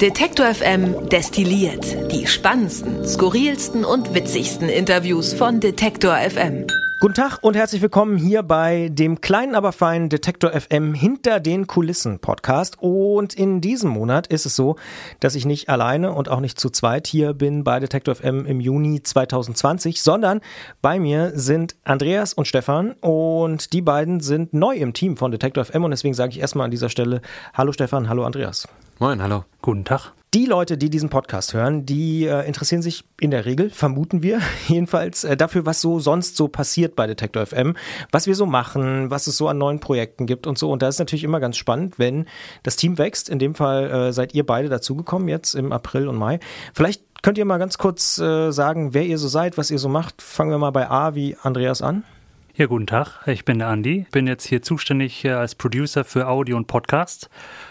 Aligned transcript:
Detektor 0.00 0.52
FM 0.52 1.08
destilliert 1.08 2.12
die 2.12 2.26
spannendsten, 2.26 3.06
skurrilsten 3.06 3.82
und 3.82 4.12
witzigsten 4.12 4.68
Interviews 4.68 5.32
von 5.32 5.58
Detektor 5.58 6.14
FM. 6.14 6.66
Guten 7.00 7.14
Tag 7.14 7.38
und 7.40 7.56
herzlich 7.56 7.80
willkommen 7.80 8.18
hier 8.18 8.42
bei 8.42 8.90
dem 8.92 9.22
kleinen, 9.22 9.54
aber 9.54 9.72
feinen 9.72 10.10
Detektor 10.10 10.50
FM 10.50 10.92
hinter 10.92 11.40
den 11.40 11.66
Kulissen 11.66 12.18
Podcast. 12.18 12.76
Und 12.78 13.32
in 13.32 13.62
diesem 13.62 13.88
Monat 13.88 14.26
ist 14.26 14.44
es 14.44 14.54
so, 14.54 14.76
dass 15.20 15.34
ich 15.34 15.46
nicht 15.46 15.70
alleine 15.70 16.12
und 16.12 16.28
auch 16.28 16.40
nicht 16.40 16.60
zu 16.60 16.68
zweit 16.68 17.06
hier 17.06 17.32
bin 17.32 17.64
bei 17.64 17.80
Detektor 17.80 18.16
FM 18.16 18.44
im 18.44 18.60
Juni 18.60 19.02
2020, 19.02 20.02
sondern 20.02 20.42
bei 20.82 21.00
mir 21.00 21.32
sind 21.34 21.74
Andreas 21.84 22.34
und 22.34 22.46
Stefan 22.46 22.92
und 23.00 23.72
die 23.72 23.82
beiden 23.82 24.20
sind 24.20 24.52
neu 24.52 24.76
im 24.76 24.92
Team 24.92 25.16
von 25.16 25.30
Detektor 25.30 25.64
FM 25.64 25.84
und 25.84 25.90
deswegen 25.90 26.12
sage 26.12 26.32
ich 26.32 26.40
erstmal 26.40 26.66
an 26.66 26.70
dieser 26.70 26.90
Stelle 26.90 27.22
Hallo 27.54 27.72
Stefan, 27.72 28.10
hallo 28.10 28.24
Andreas. 28.24 28.68
Moin, 28.98 29.22
hallo. 29.22 29.44
Guten 29.60 29.84
Tag. 29.84 30.12
Die 30.32 30.46
Leute, 30.46 30.78
die 30.78 30.88
diesen 30.88 31.10
Podcast 31.10 31.52
hören, 31.52 31.84
die 31.84 32.24
äh, 32.24 32.46
interessieren 32.46 32.80
sich 32.80 33.04
in 33.20 33.30
der 33.30 33.44
Regel, 33.44 33.68
vermuten 33.68 34.22
wir 34.22 34.40
jedenfalls, 34.68 35.22
äh, 35.22 35.36
dafür, 35.36 35.66
was 35.66 35.82
so 35.82 36.00
sonst 36.00 36.34
so 36.34 36.48
passiert 36.48 36.96
bei 36.96 37.06
Detektor 37.06 37.44
FM, 37.44 37.76
was 38.10 38.26
wir 38.26 38.34
so 38.34 38.46
machen, 38.46 39.10
was 39.10 39.26
es 39.26 39.36
so 39.36 39.48
an 39.48 39.58
neuen 39.58 39.80
Projekten 39.80 40.24
gibt 40.24 40.46
und 40.46 40.56
so. 40.56 40.70
Und 40.70 40.80
da 40.80 40.88
ist 40.88 40.98
natürlich 40.98 41.24
immer 41.24 41.40
ganz 41.40 41.58
spannend, 41.58 41.98
wenn 41.98 42.24
das 42.62 42.76
Team 42.76 42.96
wächst. 42.96 43.28
In 43.28 43.38
dem 43.38 43.54
Fall 43.54 43.90
äh, 43.90 44.12
seid 44.14 44.34
ihr 44.34 44.46
beide 44.46 44.70
dazugekommen 44.70 45.28
jetzt 45.28 45.52
im 45.54 45.72
April 45.72 46.08
und 46.08 46.16
Mai. 46.16 46.40
Vielleicht 46.72 47.02
könnt 47.20 47.36
ihr 47.36 47.44
mal 47.44 47.58
ganz 47.58 47.76
kurz 47.76 48.18
äh, 48.18 48.50
sagen, 48.50 48.94
wer 48.94 49.04
ihr 49.04 49.18
so 49.18 49.28
seid, 49.28 49.58
was 49.58 49.70
ihr 49.70 49.78
so 49.78 49.90
macht. 49.90 50.22
Fangen 50.22 50.50
wir 50.50 50.58
mal 50.58 50.70
bei 50.70 50.88
A 50.88 51.14
wie 51.14 51.36
Andreas 51.42 51.82
an. 51.82 52.02
Ja, 52.54 52.64
guten 52.64 52.86
Tag. 52.86 53.26
Ich 53.26 53.44
bin 53.44 53.58
der 53.58 53.68
Andi. 53.68 54.06
Bin 54.10 54.26
jetzt 54.26 54.46
hier 54.46 54.62
zuständig 54.62 55.22
äh, 55.26 55.32
als 55.32 55.54
Producer 55.54 56.04
für 56.04 56.28
Audio 56.28 56.56
und 56.56 56.66
Podcast. 56.66 57.28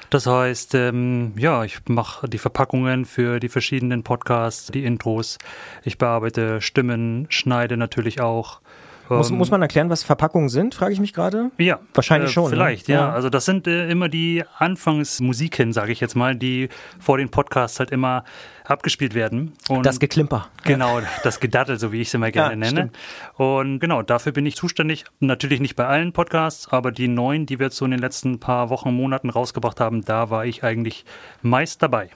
Das 0.09 0.27
heißt, 0.27 0.75
ähm, 0.75 1.33
ja, 1.37 1.63
ich 1.63 1.79
mache 1.87 2.29
die 2.29 2.37
Verpackungen 2.37 3.05
für 3.05 3.39
die 3.39 3.49
verschiedenen 3.49 4.03
Podcasts, 4.03 4.67
die 4.67 4.85
Intros. 4.85 5.37
Ich 5.83 5.97
bearbeite 5.97 6.61
Stimmen, 6.61 7.27
schneide 7.29 7.77
natürlich 7.77 8.21
auch. 8.21 8.61
Muss, 9.09 9.29
muss 9.31 9.51
man 9.51 9.61
erklären, 9.61 9.89
was 9.89 10.03
Verpackungen 10.03 10.49
sind, 10.49 10.73
frage 10.75 10.93
ich 10.93 10.99
mich 10.99 11.13
gerade? 11.13 11.51
Ja. 11.57 11.79
Wahrscheinlich 11.93 12.31
äh, 12.31 12.33
schon. 12.33 12.49
Vielleicht, 12.49 12.87
ne? 12.87 12.95
ja. 12.95 13.11
Also 13.11 13.29
das 13.29 13.45
sind 13.45 13.67
äh, 13.67 13.89
immer 13.89 14.09
die 14.09 14.43
Anfangsmusiken, 14.57 15.73
sage 15.73 15.91
ich 15.91 15.99
jetzt 15.99 16.15
mal, 16.15 16.35
die 16.35 16.69
vor 16.99 17.17
den 17.17 17.29
Podcasts 17.29 17.79
halt 17.79 17.91
immer 17.91 18.23
abgespielt 18.63 19.13
werden. 19.13 19.53
Und 19.69 19.85
das 19.85 19.99
Geklimper. 19.99 20.47
Genau, 20.63 20.99
das 21.23 21.39
Gedattel, 21.39 21.77
so 21.79 21.91
wie 21.91 22.01
ich 22.01 22.07
es 22.07 22.13
immer 22.13 22.31
gerne 22.31 22.51
ja, 22.51 22.55
nenne. 22.55 22.89
Stimmt. 22.89 22.97
Und 23.35 23.79
genau, 23.79 24.01
dafür 24.01 24.31
bin 24.31 24.45
ich 24.45 24.55
zuständig. 24.55 25.05
Natürlich 25.19 25.59
nicht 25.59 25.75
bei 25.75 25.85
allen 25.85 26.13
Podcasts, 26.13 26.67
aber 26.71 26.91
die 26.91 27.07
neuen, 27.07 27.45
die 27.45 27.59
wir 27.59 27.67
jetzt 27.67 27.77
so 27.77 27.85
in 27.85 27.91
den 27.91 27.99
letzten 27.99 28.39
paar 28.39 28.69
Wochen, 28.69 28.93
Monaten 28.93 29.29
rausgebracht 29.29 29.79
haben, 29.79 30.03
da 30.03 30.29
war 30.29 30.45
ich 30.45 30.63
eigentlich 30.63 31.05
meist 31.41 31.83
dabei. 31.83 32.09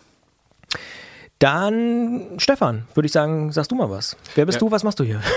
Dann, 1.40 2.38
Stefan, 2.38 2.86
würde 2.96 3.06
ich 3.06 3.14
sagen, 3.14 3.52
sagst 3.52 3.72
du 3.72 3.76
mal 3.76 3.90
was. 3.90 4.18
Wer 4.36 4.46
bist 4.46 4.58
ja. 4.58 4.60
du, 4.60 4.72
was 4.72 4.84
machst 4.84 5.00
du 5.00 5.04
hier? 5.04 5.22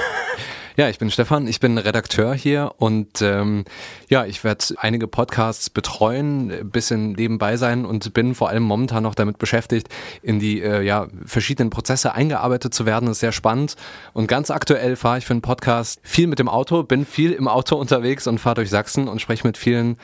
Ja, 0.75 0.89
ich 0.89 0.99
bin 0.99 1.11
Stefan, 1.11 1.47
ich 1.47 1.61
bin 1.61 1.77
Redakteur 1.77 2.33
hier 2.35 2.73
und 2.79 3.21
ähm, 3.21 3.67
ja, 4.09 4.25
ich 4.25 4.43
werde 4.43 4.65
einige 4.79 5.07
Podcasts 5.07 5.69
betreuen, 5.69 6.71
bisschen 6.71 7.13
nebenbei 7.13 7.59
sein 7.59 7.85
und 7.85 8.15
bin 8.15 8.35
vor 8.35 8.49
allem 8.49 8.63
momentan 8.63 9.03
noch 9.03 9.15
damit 9.15 9.37
beschäftigt, 9.37 9.89
in 10.23 10.39
die 10.39 10.63
äh, 10.63 10.81
ja, 10.81 11.09
verschiedenen 11.27 11.69
Prozesse 11.69 12.15
eingearbeitet 12.15 12.73
zu 12.73 12.87
werden. 12.87 13.05
Das 13.05 13.17
ist 13.17 13.21
sehr 13.21 13.33
spannend 13.33 13.77
und 14.15 14.29
ganz 14.29 14.51
aktuell 14.51 14.97
fahre 14.97 15.19
ich 15.19 15.27
für 15.27 15.35
einen 15.35 15.43
Podcast 15.43 16.01
viel 16.03 16.27
mit 16.27 16.39
dem 16.39 16.49
Auto, 16.49 16.83
bin 16.85 17.05
viel 17.05 17.33
im 17.33 17.49
Auto 17.49 17.77
unterwegs 17.77 18.27
und 18.27 18.39
fahre 18.39 18.55
durch 18.55 18.71
Sachsen 18.71 19.09
und 19.09 19.21
spreche 19.21 19.47
mit 19.47 19.59
vielen 19.59 19.99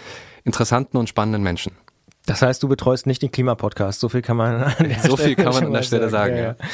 interessanten 0.45 0.99
und 0.99 1.09
spannenden 1.09 1.43
Menschen. 1.43 1.73
Das 2.29 2.43
heißt, 2.43 2.62
du 2.62 2.69
betreust 2.69 3.07
nicht 3.07 3.23
den 3.23 3.33
Klimapodcast. 3.33 4.01
So 4.01 4.11
viel 4.11 4.21
kann 4.21 4.37
man 4.37 4.62
an 4.62 4.89
der 4.89 4.98
so 5.01 5.17
Stelle 5.17 5.29
viel 5.29 5.34
kann 5.34 5.55
man 5.55 5.65
an 5.65 5.73
der 5.73 5.83
Stelle 5.83 6.11
sagen. 6.11 6.37
sagen 6.37 6.57
ja. 6.61 6.67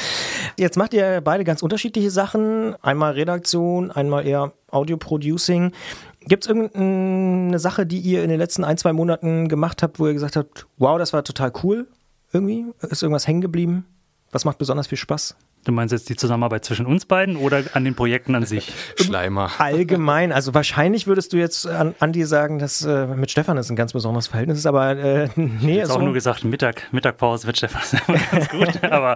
Jetzt 0.57 0.75
macht 0.75 0.93
ihr 0.93 1.21
beide 1.21 1.45
ganz 1.45 1.63
unterschiedliche 1.63 2.11
Sachen. 2.11 2.75
Einmal 2.81 3.13
Redaktion, 3.13 3.89
einmal 3.89 4.27
eher 4.27 4.51
Audio-Producing. 4.69 5.71
Gibt 6.19 6.43
es 6.43 6.49
irgendeine 6.49 7.57
Sache, 7.57 7.85
die 7.85 7.99
ihr 7.99 8.21
in 8.21 8.29
den 8.29 8.37
letzten 8.37 8.65
ein, 8.65 8.77
zwei 8.77 8.91
Monaten 8.91 9.47
gemacht 9.47 9.81
habt, 9.81 9.97
wo 9.97 10.07
ihr 10.07 10.13
gesagt 10.13 10.35
habt, 10.35 10.67
wow, 10.77 10.97
das 10.97 11.13
war 11.13 11.23
total 11.23 11.53
cool? 11.63 11.87
Irgendwie? 12.33 12.65
Ist 12.81 13.01
irgendwas 13.01 13.25
hängen 13.25 13.41
geblieben? 13.41 13.85
Was 14.31 14.43
macht 14.43 14.57
besonders 14.57 14.87
viel 14.87 14.97
Spaß? 14.97 15.37
Du 15.65 15.71
meinst 15.71 15.91
jetzt 15.91 16.07
die 16.09 16.15
Zusammenarbeit 16.15 16.63
zwischen 16.63 16.85
uns 16.85 17.05
beiden 17.05 17.37
oder 17.37 17.63
an 17.73 17.83
den 17.83 17.95
Projekten 17.95 18.35
an 18.35 18.45
sich? 18.45 18.71
Schleimer. 18.97 19.49
Allgemein. 19.57 20.31
Also 20.31 20.53
wahrscheinlich 20.53 21.07
würdest 21.07 21.33
du 21.33 21.37
jetzt 21.37 21.67
an 21.67 21.95
Andi 21.99 22.23
sagen, 22.23 22.59
dass 22.59 22.85
äh, 22.85 23.07
mit 23.07 23.31
Stefan 23.31 23.57
es 23.57 23.69
ein 23.71 23.75
ganz 23.75 23.93
besonderes 23.93 24.27
Verhältnis 24.27 24.59
ist, 24.59 24.67
aber 24.67 24.91
äh, 24.91 25.29
nee. 25.35 25.73
Ich 25.73 25.79
habe 25.79 25.87
so 25.87 25.93
auch 25.95 26.01
nur 26.01 26.13
gesagt, 26.13 26.43
Mittag, 26.43 26.83
Mittagpause 26.93 27.47
mit 27.47 27.57
Stefan 27.57 27.81
ist 27.81 27.95
immer 28.07 28.19
ganz 28.31 28.49
gut. 28.49 28.83
aber 28.91 29.15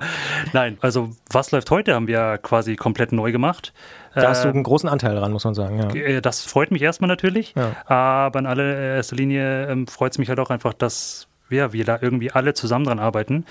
nein, 0.51 0.79
also 0.81 1.11
was 1.31 1.51
läuft 1.51 1.69
heute, 1.69 1.93
haben 1.93 2.07
wir 2.07 2.39
quasi 2.39 2.75
komplett 2.75 3.11
neu 3.11 3.31
gemacht. 3.31 3.71
Da 4.15 4.29
hast 4.29 4.43
du 4.43 4.49
einen 4.49 4.63
großen 4.63 4.89
Anteil 4.89 5.15
dran, 5.15 5.31
muss 5.31 5.45
man 5.45 5.53
sagen. 5.53 5.77
Ja. 5.77 5.93
Äh, 5.93 6.21
das 6.21 6.41
freut 6.41 6.71
mich 6.71 6.81
erstmal 6.81 7.07
natürlich, 7.07 7.53
ja. 7.55 7.75
aber 7.85 8.39
in 8.39 8.47
allererster 8.47 9.15
Linie 9.15 9.67
ähm, 9.67 9.85
freut 9.85 10.13
es 10.13 10.17
mich 10.17 10.29
halt 10.29 10.39
auch 10.39 10.49
einfach, 10.49 10.73
dass 10.73 11.27
ja, 11.51 11.73
wir 11.73 11.85
da 11.85 11.99
irgendwie 12.01 12.31
alle 12.31 12.55
zusammen 12.55 12.85
dran 12.85 12.99
arbeiten. 12.99 13.45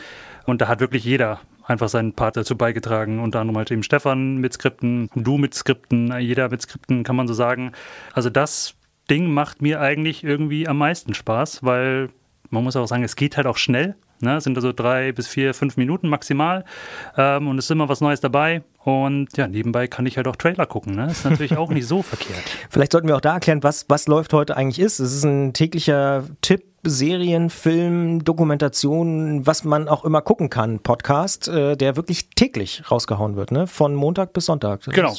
Und 0.47 0.61
da 0.61 0.69
hat 0.69 0.81
wirklich 0.81 1.05
jeder 1.05 1.41
einfach 1.69 1.89
seinen 1.89 2.15
Part 2.15 2.37
dazu 2.37 2.57
beigetragen. 2.57 3.21
Unter 3.21 3.41
anderem 3.41 3.59
halt 3.59 3.71
eben 3.71 3.83
Stefan 3.83 4.39
mit 4.39 4.55
Skripten, 4.55 5.11
du 5.15 5.37
mit 5.37 5.55
Skripten, 5.55 6.19
jeder 6.21 6.49
mit 6.49 6.63
Skripten, 6.63 7.05
kann 7.05 7.17
man 7.17 7.29
so 7.29 7.35
sagen. 7.35 7.73
Also 8.13 8.31
das 8.31 8.75
Ding 9.11 9.31
macht 9.31 9.63
mir 9.63 9.81
eigentlich 9.81 10.25
irgendwie 10.25 10.67
am 10.67 10.79
meisten 10.79 11.15
Spaß, 11.15 11.63
weil 11.63 12.09
man 12.51 12.65
muss 12.65 12.77
auch 12.77 12.87
sagen, 12.87 13.05
es 13.05 13.17
geht 13.17 13.37
halt 13.37 13.47
auch 13.47 13.59
schnell. 13.59 13.95
Ne? 14.23 14.37
Es 14.37 14.45
sind 14.45 14.57
also 14.57 14.73
drei 14.73 15.13
bis 15.13 15.29
vier, 15.29 15.55
fünf 15.55 15.77
Minuten 15.77 16.09
maximal. 16.09 16.65
Ähm, 17.17 17.49
und 17.49 17.59
es 17.59 17.67
ist 17.67 17.71
immer 17.71 17.89
was 17.89 18.01
Neues 18.01 18.21
dabei. 18.21 18.63
Und 18.85 19.37
ja, 19.37 19.49
nebenbei 19.49 19.87
kann 19.87 20.07
ich 20.07 20.17
halt 20.17 20.29
auch 20.29 20.37
Trailer 20.37 20.67
gucken. 20.67 20.95
Ne? 20.95 21.11
Ist 21.11 21.25
natürlich 21.25 21.57
auch 21.57 21.71
nicht 21.71 21.87
so 21.87 22.03
verkehrt. 22.03 22.43
Vielleicht 22.71 22.93
sollten 22.93 23.09
wir 23.09 23.17
auch 23.17 23.21
da 23.21 23.35
erklären, 23.35 23.63
was, 23.63 23.87
was 23.89 24.07
läuft 24.07 24.33
heute 24.33 24.57
eigentlich 24.57 24.79
ist. 24.79 24.99
Es 24.99 25.13
ist 25.13 25.25
ein 25.25 25.53
täglicher 25.53 26.25
Tipp 26.41 26.65
Serien, 26.85 27.51
Film, 27.51 28.25
Dokumentation, 28.25 29.47
was 29.47 29.65
man 29.65 29.89
auch 29.89 30.05
immer 30.05 30.23
gucken 30.23 30.49
kann, 30.49 30.79
Podcast, 30.79 31.49
äh, 31.49 31.77
der 31.77 31.97
wirklich 31.97 32.31
täglich 32.31 32.89
rausgehauen 32.91 33.37
wird, 33.37 33.51
ne? 33.51 33.67
Von 33.67 33.95
Montag 33.95 34.33
bis 34.33 34.47
Sonntag. 34.47 34.85
Das 34.85 34.95
genau. 34.95 35.13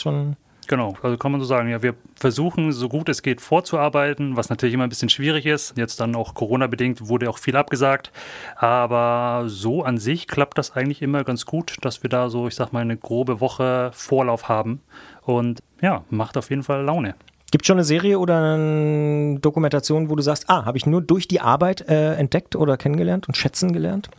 Genau, 0.69 0.93
also 1.01 1.17
kann 1.17 1.31
man 1.31 1.41
so 1.41 1.47
sagen, 1.47 1.67
ja, 1.67 1.81
wir 1.81 1.95
versuchen 2.15 2.71
so 2.71 2.89
gut 2.89 3.09
es 3.09 3.23
geht 3.23 3.41
vorzuarbeiten, 3.41 4.37
was 4.37 4.49
natürlich 4.49 4.75
immer 4.75 4.83
ein 4.83 4.89
bisschen 4.89 5.09
schwierig 5.09 5.47
ist. 5.47 5.75
Jetzt 5.75 5.99
dann 5.99 6.15
auch 6.15 6.35
Corona-bedingt 6.35 7.09
wurde 7.09 7.27
auch 7.27 7.39
viel 7.39 7.55
abgesagt. 7.55 8.11
Aber 8.55 9.45
so 9.47 9.81
an 9.81 9.97
sich 9.97 10.27
klappt 10.27 10.59
das 10.59 10.75
eigentlich 10.75 11.01
immer 11.01 11.23
ganz 11.23 11.47
gut, 11.47 11.77
dass 11.81 12.03
wir 12.03 12.09
da 12.11 12.29
so, 12.29 12.47
ich 12.47 12.53
sag 12.53 12.71
mal, 12.71 12.81
eine 12.81 12.97
grobe 12.97 13.41
Woche 13.41 13.89
Vorlauf 13.93 14.47
haben. 14.47 14.81
Und 15.23 15.59
ja, 15.81 16.03
macht 16.11 16.37
auf 16.37 16.51
jeden 16.51 16.61
Fall 16.61 16.83
Laune. 16.83 17.15
Gibt 17.49 17.63
es 17.63 17.67
schon 17.67 17.77
eine 17.77 17.83
Serie 17.83 18.19
oder 18.19 18.53
eine 18.53 19.39
Dokumentation, 19.39 20.11
wo 20.11 20.15
du 20.15 20.21
sagst, 20.21 20.51
ah, 20.51 20.65
habe 20.65 20.77
ich 20.77 20.85
nur 20.85 21.01
durch 21.01 21.27
die 21.27 21.41
Arbeit 21.41 21.81
äh, 21.89 22.13
entdeckt 22.13 22.55
oder 22.55 22.77
kennengelernt 22.77 23.27
und 23.27 23.35
schätzen 23.35 23.73
gelernt? 23.73 24.11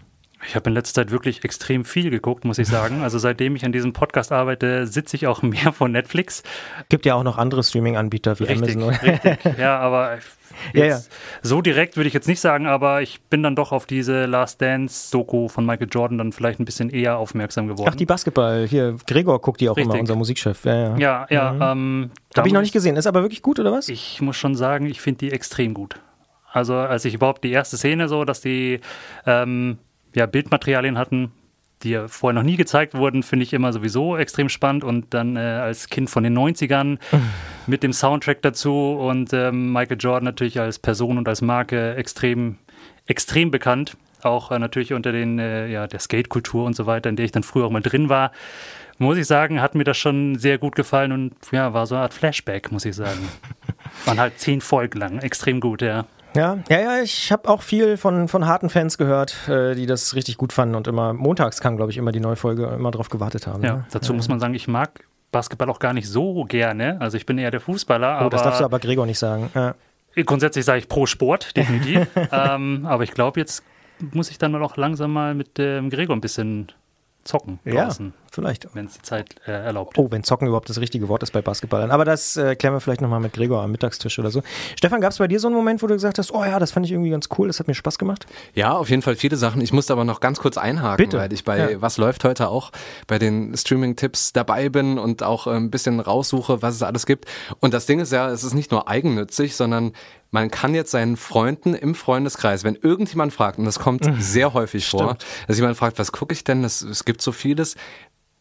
Ich 0.47 0.57
habe 0.57 0.71
in 0.71 0.75
letzter 0.75 1.03
Zeit 1.03 1.11
wirklich 1.11 1.45
extrem 1.45 1.85
viel 1.85 2.11
geguckt, 2.11 2.45
muss 2.45 2.59
ich 2.59 2.69
sagen. 2.69 3.03
Also 3.03 3.19
seitdem 3.19 3.57
ich 3.57 3.65
an 3.65 3.73
diesem 3.73 3.93
Podcast 3.93 4.33
arbeite, 4.33 4.87
sitze 4.87 5.17
ich 5.17 5.27
auch 5.27 5.43
mehr 5.43 5.73
von 5.73 5.93
Netflix. 5.93 6.43
Gibt 6.89 7.07
ja 7.07 7.15
auch 7.15 7.23
noch 7.23 7.39
andere 7.39 7.63
Streaming-Anbieter 7.63 8.39
wie 8.39 8.45
richtig, 8.45 8.77
Amazon. 8.77 8.95
Richtig, 8.95 9.59
ja, 9.59 9.79
aber 9.79 10.19
ja, 10.73 10.85
ja. 10.85 11.01
so 11.43 11.61
direkt 11.61 11.97
würde 11.97 12.09
ich 12.09 12.15
jetzt 12.15 12.29
nicht 12.29 12.41
sagen, 12.41 12.67
aber 12.67 13.03
ich 13.03 13.21
bin 13.23 13.43
dann 13.43 13.55
doch 13.55 13.73
auf 13.73 13.87
diese 13.87 14.27
Last 14.27 14.63
Dance-Doku 14.63 15.49
von 15.49 15.67
Michael 15.67 15.89
Jordan 15.91 16.19
dann 16.19 16.33
vielleicht 16.33 16.59
ein 16.59 16.65
bisschen 16.65 16.91
eher 16.91 17.19
aufmerksam 17.19 17.69
geworden. 17.69 17.89
Ach, 17.93 17.97
die 17.97 18.07
Basketball, 18.07 18.67
hier, 18.67 18.97
Gregor 19.07 19.41
guckt 19.41 19.61
die 19.61 19.69
auch 19.69 19.77
richtig. 19.77 19.93
immer, 19.93 20.01
unser 20.01 20.17
Musikchef. 20.17 20.65
Ja, 20.65 20.75
ja, 20.75 20.99
ja. 20.99 21.27
ja 21.31 21.53
mhm. 21.53 21.63
ähm, 21.63 22.11
Habe 22.37 22.49
ich 22.49 22.55
noch 22.55 22.63
nicht 22.63 22.73
gesehen. 22.73 22.97
Ist 22.97 23.07
aber 23.07 23.23
wirklich 23.23 23.43
gut, 23.43 23.59
oder 23.61 23.73
was? 23.73 23.89
Ich 23.89 24.21
muss 24.21 24.37
schon 24.37 24.55
sagen, 24.55 24.87
ich 24.87 25.01
finde 25.01 25.19
die 25.19 25.33
extrem 25.33 25.75
gut. 25.75 25.97
Also 26.53 26.75
als 26.75 27.05
ich 27.05 27.15
überhaupt 27.15 27.45
die 27.45 27.53
erste 27.53 27.77
Szene 27.77 28.09
so, 28.09 28.25
dass 28.25 28.41
die 28.41 28.81
ähm, 29.25 29.79
ja, 30.15 30.27
Bildmaterialien 30.27 30.99
hatten, 30.99 31.33
die 31.83 31.91
ja 31.91 32.09
vorher 32.09 32.35
noch 32.35 32.47
nie 32.47 32.57
gezeigt 32.57 32.95
wurden, 32.95 33.23
finde 33.23 33.45
ich 33.45 33.53
immer 33.53 33.73
sowieso 33.73 34.17
extrem 34.17 34.49
spannend. 34.49 34.85
Und 34.85 35.15
dann 35.15 35.37
äh, 35.37 35.41
als 35.41 35.89
Kind 35.89 36.11
von 36.11 36.23
den 36.23 36.37
90ern 36.37 36.99
mit 37.67 37.83
dem 37.83 37.93
Soundtrack 37.93 38.43
dazu 38.43 38.93
und 38.93 39.33
ähm, 39.33 39.73
Michael 39.73 39.99
Jordan 39.99 40.25
natürlich 40.25 40.61
als 40.61 40.79
Person 40.79 41.19
und 41.19 41.29
als 41.29 41.41
Marke 41.41 41.95
extrem, 41.97 42.59
extrem 43.07 43.51
bekannt. 43.51 43.97
Auch 44.23 44.51
äh, 44.51 44.59
natürlich 44.59 44.93
unter 44.93 45.13
den, 45.13 45.39
äh, 45.39 45.69
ja, 45.69 45.87
der 45.87 46.01
Skate-Kultur 46.01 46.67
und 46.67 46.77
so 46.77 46.87
weiter, 46.87 47.09
in 47.09 47.17
der 47.17 47.25
ich 47.25 47.33
dann 47.33 47.43
früher 47.43 47.67
auch 47.67 47.71
mal 47.71 47.81
drin 47.81 48.09
war. 48.09 48.33
Muss 48.99 49.17
ich 49.17 49.27
sagen, 49.27 49.63
hat 49.63 49.75
mir 49.75 49.85
das 49.85 49.97
schon 49.97 50.39
sehr 50.39 50.59
gut 50.59 50.77
gefallen 50.77 51.13
und 51.13 51.35
ja, 51.53 51.73
war 51.73 51.87
so 51.87 51.95
eine 51.95 52.03
Art 52.03 52.13
Flashback, 52.13 52.71
muss 52.71 52.85
ich 52.85 52.95
sagen. 52.95 53.29
Waren 54.05 54.21
halt 54.21 54.39
zehn 54.39 54.61
Folgen 54.61 54.99
lang, 54.99 55.19
extrem 55.21 55.59
gut, 55.59 55.81
ja. 55.81 56.05
Ja, 56.35 56.59
ja, 56.69 56.81
ja, 56.81 57.03
ich 57.03 57.33
habe 57.33 57.49
auch 57.49 57.63
viel 57.63 57.97
von, 57.97 58.29
von 58.29 58.47
harten 58.47 58.71
Fans 58.71 58.99
gehört, 58.99 59.49
äh, 59.49 59.75
die 59.75 59.87
das 59.87 60.15
richtig 60.15 60.37
gut 60.37 60.53
fanden 60.53 60.75
und 60.75 60.87
immer 60.87 61.13
montags 61.13 61.61
kam, 61.61 61.77
glaube 61.77 61.91
ich, 61.91 61.99
immer 61.99 62.13
die 62.13 62.21
neue 62.21 62.37
Folge, 62.37 62.67
immer 62.67 62.91
drauf 62.91 63.09
gewartet 63.09 63.47
haben. 63.47 63.65
Ja, 63.65 63.77
ne? 63.77 63.87
dazu 63.91 64.13
ja. 64.13 64.17
muss 64.17 64.29
man 64.29 64.39
sagen, 64.39 64.55
ich 64.55 64.69
mag 64.69 65.05
Basketball 65.33 65.69
auch 65.71 65.79
gar 65.79 65.93
nicht 65.93 66.09
so 66.09 66.45
gerne. 66.45 67.01
Also 67.01 67.17
ich 67.17 67.27
bin 67.27 67.39
eher 67.39 67.51
der 67.51 67.61
Fußballer. 67.61 68.19
Oh, 68.19 68.21
aber 68.21 68.31
das 68.31 68.43
darfst 68.43 68.61
du 68.61 68.65
aber 68.65 68.79
Gregor 68.79 69.07
nicht 69.07 69.19
sagen. 69.19 69.51
Ja. 69.55 69.75
Grundsätzlich 70.25 70.65
sage 70.65 70.79
ich 70.79 70.89
pro 70.89 71.07
Sport, 71.07 71.57
definitiv. 71.57 72.07
ähm, 72.33 72.87
aber 72.87 73.05
ich 73.05 73.13
glaube 73.13 73.41
jetzt 73.41 73.65
muss 74.13 74.31
ich 74.31 74.39
dann 74.39 74.53
mal 74.53 74.63
auch 74.63 74.77
langsam 74.77 75.13
mal 75.13 75.35
mit 75.35 75.59
dem 75.59 75.85
ähm, 75.85 75.91
Gregor 75.91 76.17
ein 76.17 76.21
bisschen 76.21 76.69
zocken 77.25 77.59
draußen. 77.65 78.07
Ja, 78.07 78.30
vielleicht. 78.31 78.67
Wenn 78.75 78.87
es 78.87 78.95
die 78.95 79.03
Zeit 79.03 79.35
äh, 79.47 79.53
erlaubt. 79.53 79.99
Oh, 79.99 80.09
wenn 80.11 80.23
zocken 80.23 80.47
überhaupt 80.47 80.69
das 80.69 80.81
richtige 80.81 81.09
Wort 81.09 81.23
ist 81.23 81.33
bei 81.33 81.43
Basketballern. 81.43 81.91
Aber 81.91 82.05
das 82.05 82.37
äh, 82.37 82.55
klären 82.57 82.75
wir 82.75 82.81
vielleicht 82.81 83.01
nochmal 83.01 83.21
mit 83.21 83.33
Gregor 83.33 83.63
am 83.63 83.73
Mittagstisch 83.73 84.19
oder 84.19 84.31
so. 84.31 84.43
Stefan, 84.77 85.01
gab 85.01 85.13
es 85.13 85.19
bei 85.19 85.29
dir 85.29 85.41
so 85.41 85.49
einen 85.49 85.57
Moment, 85.57 85.83
wo 85.83 85.87
du 85.87 85.95
gesagt 85.95 86.19
hast, 86.19 86.33
oh 86.33 86.45
ja, 86.45 86.59
das 86.59 86.71
fand 86.71 86.87
ich 86.87 86.93
irgendwie 86.93 87.11
ganz 87.11 87.29
cool, 87.39 87.49
das 87.49 87.59
hat 87.59 87.67
mir 87.67 87.75
Spaß 87.75 87.99
gemacht? 87.99 88.27
Ja, 88.55 88.73
auf 88.73 88.89
jeden 88.91 89.03
Fall 89.03 89.17
viele 89.17 89.37
Sachen. 89.37 89.61
Ich 89.61 89.73
musste 89.73 89.93
aber 89.93 90.05
noch 90.05 90.21
ganz 90.21 90.39
kurz 90.39 90.57
einhaken, 90.57 91.05
Bitte. 91.05 91.19
weil 91.19 91.33
ich 91.33 91.45
bei 91.45 91.73
ja. 91.73 91.81
Was 91.83 91.99
läuft 91.99 92.25
heute 92.25 92.49
auch 92.49 92.73
bei 93.07 93.19
den 93.19 93.57
Streaming-Tipps 93.57 94.33
dabei 94.33 94.69
bin 94.69 94.99
und 94.99 95.23
auch 95.23 95.47
äh, 95.47 95.51
ein 95.51 95.71
bisschen 95.71 96.01
raussuche, 96.01 96.63
was 96.63 96.75
es 96.75 96.83
alles 96.83 97.07
gibt. 97.07 97.27
Und 97.61 97.75
das 97.75 97.87
Ding 97.87 98.01
ist 98.01 98.13
ja, 98.13 98.31
es 98.31 98.45
ist 98.45 98.55
nicht 98.55 98.71
nur 98.71 98.89
eigennützig, 98.89 99.57
sondern 99.57 99.93
man 100.31 100.51
kann 100.51 100.75
jetzt 100.75 100.93
seinen 100.93 101.17
Freunden 101.17 101.75
im 101.75 101.95
Freundeskreis, 101.95 102.65
wenn 102.65 102.77
irgendjemand 102.77 103.33
fragt, 103.33 103.59
und 103.59 103.65
das 103.65 103.79
kommt 103.79 104.07
mhm. 104.07 104.21
sehr 104.21 104.55
häufig 104.55 104.87
Stimmt. 104.87 105.03
vor, 105.03 105.17
dass 105.49 105.57
jemand 105.57 105.77
fragt, 105.77 105.99
was 105.99 106.13
gucke 106.13 106.33
ich 106.33 106.45
denn? 106.45 106.63
Das, 106.63 106.83
es 106.83 107.05
gibt 107.05 107.21
so 107.21 107.33
vieles. 107.33 107.77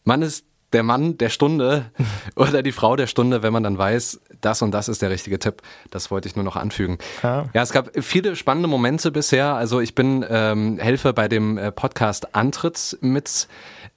Man 0.03 0.21
ist 0.21 0.45
der 0.74 0.83
Mann 0.83 1.18
der 1.18 1.30
Stunde 1.30 1.92
oder 2.36 2.63
die 2.63 2.71
Frau 2.71 2.95
der 2.95 3.07
Stunde, 3.07 3.44
wenn 3.44 3.54
man 3.54 3.63
dann 3.63 3.77
weiß, 3.77 4.19
das 4.42 4.62
und 4.62 4.71
das 4.71 4.88
ist 4.88 5.01
der 5.01 5.10
richtige 5.10 5.39
Tipp. 5.39 5.62
Das 5.89 6.12
wollte 6.12 6.27
ich 6.27 6.36
nur 6.36 6.45
noch 6.45 6.56
anfügen. 6.56 6.98
Ja, 7.24 7.45
ja 7.54 7.62
es 7.62 7.71
gab 7.71 7.92
viele 8.01 8.36
spannende 8.36 8.68
Momente 8.68 9.12
bisher. 9.12 9.56
Also 9.56 9.80
ich 9.80 9.95
bin 9.95 10.25
ähm, 10.30 10.77
Helfer 10.80 11.13
bei 11.13 11.27
dem 11.27 11.57
äh, 11.57 11.71
Podcast 11.71 12.36
Antritts 12.36 12.98
mit 13.01 13.48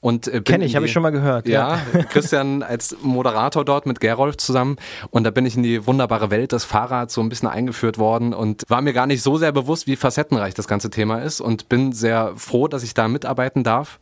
und 0.02 0.26
äh, 0.26 0.40
Kenne 0.40 0.64
ich, 0.64 0.74
habe 0.74 0.84
ich 0.84 0.92
schon 0.92 1.04
mal 1.04 1.10
gehört. 1.10 1.46
Ja, 1.46 1.78
ja. 1.94 2.02
Christian 2.02 2.64
als 2.64 2.96
Moderator 3.02 3.64
dort 3.64 3.86
mit 3.86 4.00
Gerolf 4.00 4.36
zusammen. 4.36 4.76
Und 5.10 5.22
da 5.22 5.30
bin 5.30 5.46
ich 5.46 5.56
in 5.56 5.62
die 5.62 5.86
wunderbare 5.86 6.30
Welt 6.30 6.50
des 6.50 6.64
Fahrrads 6.64 7.14
so 7.14 7.20
ein 7.20 7.28
bisschen 7.28 7.46
eingeführt 7.48 7.98
worden 7.98 8.34
und 8.34 8.64
war 8.66 8.80
mir 8.80 8.94
gar 8.94 9.06
nicht 9.06 9.22
so 9.22 9.38
sehr 9.38 9.52
bewusst, 9.52 9.86
wie 9.86 9.94
facettenreich 9.94 10.54
das 10.54 10.66
ganze 10.66 10.90
Thema 10.90 11.18
ist 11.18 11.40
und 11.40 11.68
bin 11.68 11.92
sehr 11.92 12.32
froh, 12.34 12.66
dass 12.66 12.82
ich 12.82 12.94
da 12.94 13.06
mitarbeiten 13.06 13.62
darf. 13.62 14.00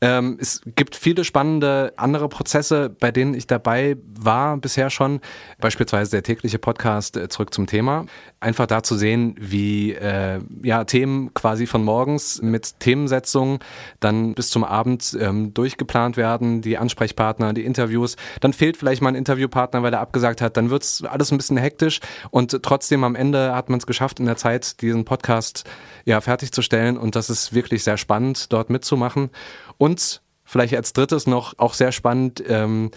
Ähm, 0.00 0.36
es 0.40 0.62
gibt 0.74 0.96
viele 0.96 1.22
spannende 1.22 1.92
andere 2.06 2.28
Prozesse, 2.28 2.88
bei 2.88 3.10
denen 3.10 3.34
ich 3.34 3.48
dabei 3.48 3.96
war 4.16 4.56
bisher 4.58 4.90
schon. 4.90 5.20
Beispielsweise 5.60 6.12
der 6.12 6.22
tägliche 6.22 6.60
Podcast 6.60 7.16
äh, 7.16 7.28
Zurück 7.28 7.52
zum 7.52 7.66
Thema. 7.66 8.06
Einfach 8.38 8.68
da 8.68 8.84
zu 8.84 8.94
sehen, 8.94 9.34
wie 9.40 9.92
äh, 9.92 10.38
ja, 10.62 10.84
Themen 10.84 11.34
quasi 11.34 11.66
von 11.66 11.82
morgens 11.82 12.40
mit 12.40 12.78
Themensetzung 12.78 13.58
dann 13.98 14.34
bis 14.34 14.50
zum 14.50 14.62
Abend 14.62 15.18
ähm, 15.20 15.52
durchgeplant 15.52 16.16
werden, 16.16 16.62
die 16.62 16.78
Ansprechpartner, 16.78 17.52
die 17.52 17.64
Interviews. 17.64 18.14
Dann 18.40 18.52
fehlt 18.52 18.76
vielleicht 18.76 19.02
mal 19.02 19.08
ein 19.08 19.16
Interviewpartner, 19.16 19.82
weil 19.82 19.92
er 19.92 20.00
abgesagt 20.00 20.40
hat. 20.40 20.56
Dann 20.56 20.70
wird 20.70 20.84
es 20.84 21.02
alles 21.02 21.32
ein 21.32 21.38
bisschen 21.38 21.56
hektisch 21.56 21.98
und 22.30 22.62
trotzdem 22.62 23.02
am 23.02 23.16
Ende 23.16 23.52
hat 23.52 23.68
man 23.68 23.78
es 23.78 23.86
geschafft, 23.86 24.20
in 24.20 24.26
der 24.26 24.36
Zeit 24.36 24.80
diesen 24.80 25.04
Podcast 25.04 25.64
ja 26.04 26.20
fertigzustellen 26.20 26.96
und 26.96 27.16
das 27.16 27.30
ist 27.30 27.52
wirklich 27.52 27.82
sehr 27.82 27.96
spannend, 27.96 28.52
dort 28.52 28.70
mitzumachen. 28.70 29.30
Und 29.76 30.22
vielleicht 30.46 30.74
als 30.74 30.94
drittes 30.94 31.26
noch 31.26 31.58
auch 31.58 31.74
sehr 31.74 31.92
spannend, 31.92 32.42
ähm, 32.48 32.90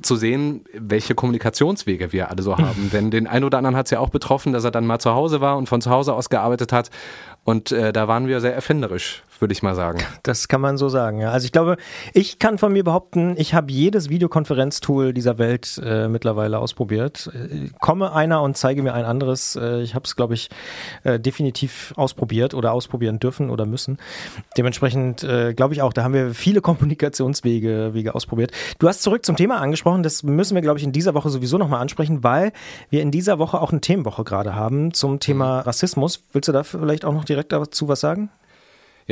zu 0.00 0.16
sehen, 0.16 0.64
welche 0.72 1.14
Kommunikationswege 1.14 2.12
wir 2.12 2.30
alle 2.30 2.42
so 2.42 2.56
haben. 2.58 2.90
Denn 2.92 3.10
den 3.10 3.26
einen 3.26 3.44
oder 3.44 3.58
anderen 3.58 3.76
hat 3.76 3.86
es 3.86 3.90
ja 3.90 3.98
auch 3.98 4.10
betroffen, 4.10 4.52
dass 4.52 4.64
er 4.64 4.70
dann 4.70 4.86
mal 4.86 4.98
zu 4.98 5.12
Hause 5.12 5.40
war 5.40 5.56
und 5.56 5.68
von 5.68 5.80
zu 5.80 5.90
Hause 5.90 6.14
aus 6.14 6.28
gearbeitet 6.28 6.72
hat. 6.72 6.90
Und 7.44 7.72
äh, 7.72 7.92
da 7.92 8.08
waren 8.08 8.28
wir 8.28 8.40
sehr 8.40 8.54
erfinderisch 8.54 9.22
würde 9.42 9.52
ich 9.52 9.62
mal 9.62 9.74
sagen. 9.74 9.98
Das 10.22 10.48
kann 10.48 10.60
man 10.60 10.78
so 10.78 10.88
sagen, 10.88 11.20
ja. 11.20 11.30
Also 11.30 11.44
ich 11.44 11.52
glaube, 11.52 11.76
ich 12.14 12.38
kann 12.38 12.56
von 12.56 12.72
mir 12.72 12.84
behaupten, 12.84 13.34
ich 13.36 13.52
habe 13.52 13.70
jedes 13.70 14.08
Videokonferenztool 14.08 15.12
dieser 15.12 15.36
Welt 15.36 15.80
äh, 15.84 16.08
mittlerweile 16.08 16.58
ausprobiert. 16.58 17.30
Äh, 17.34 17.68
komme 17.80 18.12
einer 18.12 18.40
und 18.40 18.56
zeige 18.56 18.82
mir 18.82 18.94
ein 18.94 19.04
anderes. 19.04 19.56
Äh, 19.56 19.82
ich 19.82 19.94
habe 19.94 20.04
es, 20.04 20.16
glaube 20.16 20.34
ich, 20.34 20.48
äh, 21.04 21.20
definitiv 21.20 21.92
ausprobiert 21.96 22.54
oder 22.54 22.72
ausprobieren 22.72 23.18
dürfen 23.18 23.50
oder 23.50 23.66
müssen. 23.66 23.98
Dementsprechend 24.56 25.24
äh, 25.24 25.52
glaube 25.52 25.74
ich 25.74 25.82
auch, 25.82 25.92
da 25.92 26.04
haben 26.04 26.14
wir 26.14 26.34
viele 26.34 26.60
Kommunikationswege 26.72 27.90
Wege 27.92 28.14
ausprobiert. 28.14 28.52
Du 28.78 28.88
hast 28.88 29.02
zurück 29.02 29.26
zum 29.26 29.36
Thema 29.36 29.60
angesprochen. 29.60 30.02
Das 30.02 30.22
müssen 30.22 30.54
wir, 30.54 30.62
glaube 30.62 30.78
ich, 30.78 30.84
in 30.84 30.92
dieser 30.92 31.14
Woche 31.14 31.28
sowieso 31.30 31.58
nochmal 31.58 31.80
ansprechen, 31.80 32.22
weil 32.22 32.52
wir 32.90 33.02
in 33.02 33.10
dieser 33.10 33.38
Woche 33.38 33.60
auch 33.60 33.72
eine 33.72 33.80
Themenwoche 33.80 34.24
gerade 34.24 34.54
haben 34.54 34.94
zum 34.94 35.20
Thema 35.20 35.56
mhm. 35.56 35.62
Rassismus. 35.62 36.22
Willst 36.32 36.48
du 36.48 36.52
da 36.52 36.62
vielleicht 36.62 37.04
auch 37.04 37.12
noch 37.12 37.24
direkt 37.24 37.52
dazu 37.52 37.88
was 37.88 38.00
sagen? 38.00 38.30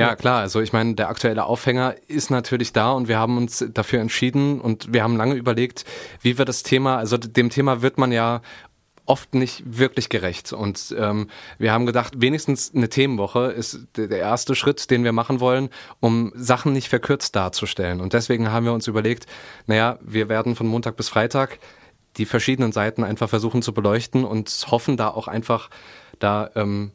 Ja, 0.01 0.17
klar. 0.17 0.41
Also 0.41 0.61
ich 0.61 0.73
meine, 0.73 0.95
der 0.95 1.09
aktuelle 1.09 1.45
Aufhänger 1.45 1.95
ist 2.09 2.31
natürlich 2.31 2.73
da 2.73 2.93
und 2.93 3.09
wir 3.09 3.19
haben 3.19 3.37
uns 3.37 3.65
dafür 3.73 4.01
entschieden 4.01 4.61
und 4.61 4.93
wir 4.93 5.03
haben 5.03 5.17
lange 5.17 5.35
überlegt, 5.35 5.85
wie 6.23 6.39
wir 6.39 6.45
das 6.45 6.63
Thema, 6.63 6.97
also 6.97 7.17
dem 7.17 7.51
Thema 7.51 7.83
wird 7.83 7.99
man 7.99 8.13
ja 8.13 8.43
oft 9.11 9.35
nicht 9.35 9.63
wirklich 9.67 10.09
gerecht. 10.09 10.53
Und 10.53 10.95
ähm, 10.97 11.29
wir 11.59 11.73
haben 11.73 11.85
gedacht, 11.85 12.15
wenigstens 12.19 12.73
eine 12.75 12.89
Themenwoche 12.89 13.47
ist 13.47 13.89
der 13.97 14.19
erste 14.19 14.55
Schritt, 14.55 14.89
den 14.91 15.03
wir 15.03 15.13
machen 15.13 15.41
wollen, 15.41 15.69
um 15.99 16.33
Sachen 16.37 16.73
nicht 16.73 16.89
verkürzt 16.89 17.35
darzustellen. 17.35 18.01
Und 18.01 18.13
deswegen 18.13 18.53
haben 18.53 18.67
wir 18.67 18.73
uns 18.73 18.87
überlegt, 18.87 19.27
naja, 19.67 19.99
wir 20.01 20.29
werden 20.29 20.55
von 20.55 20.69
Montag 20.69 20.97
bis 20.97 21.09
Freitag 21.09 21.59
die 22.19 22.25
verschiedenen 22.25 22.71
Seiten 22.71 23.03
einfach 23.03 23.29
versuchen 23.29 23.63
zu 23.63 23.75
beleuchten 23.75 24.25
und 24.25 24.49
hoffen 24.71 24.97
da 24.97 25.09
auch 25.09 25.27
einfach 25.27 25.71
da 26.21 26.51
ähm, 26.55 26.93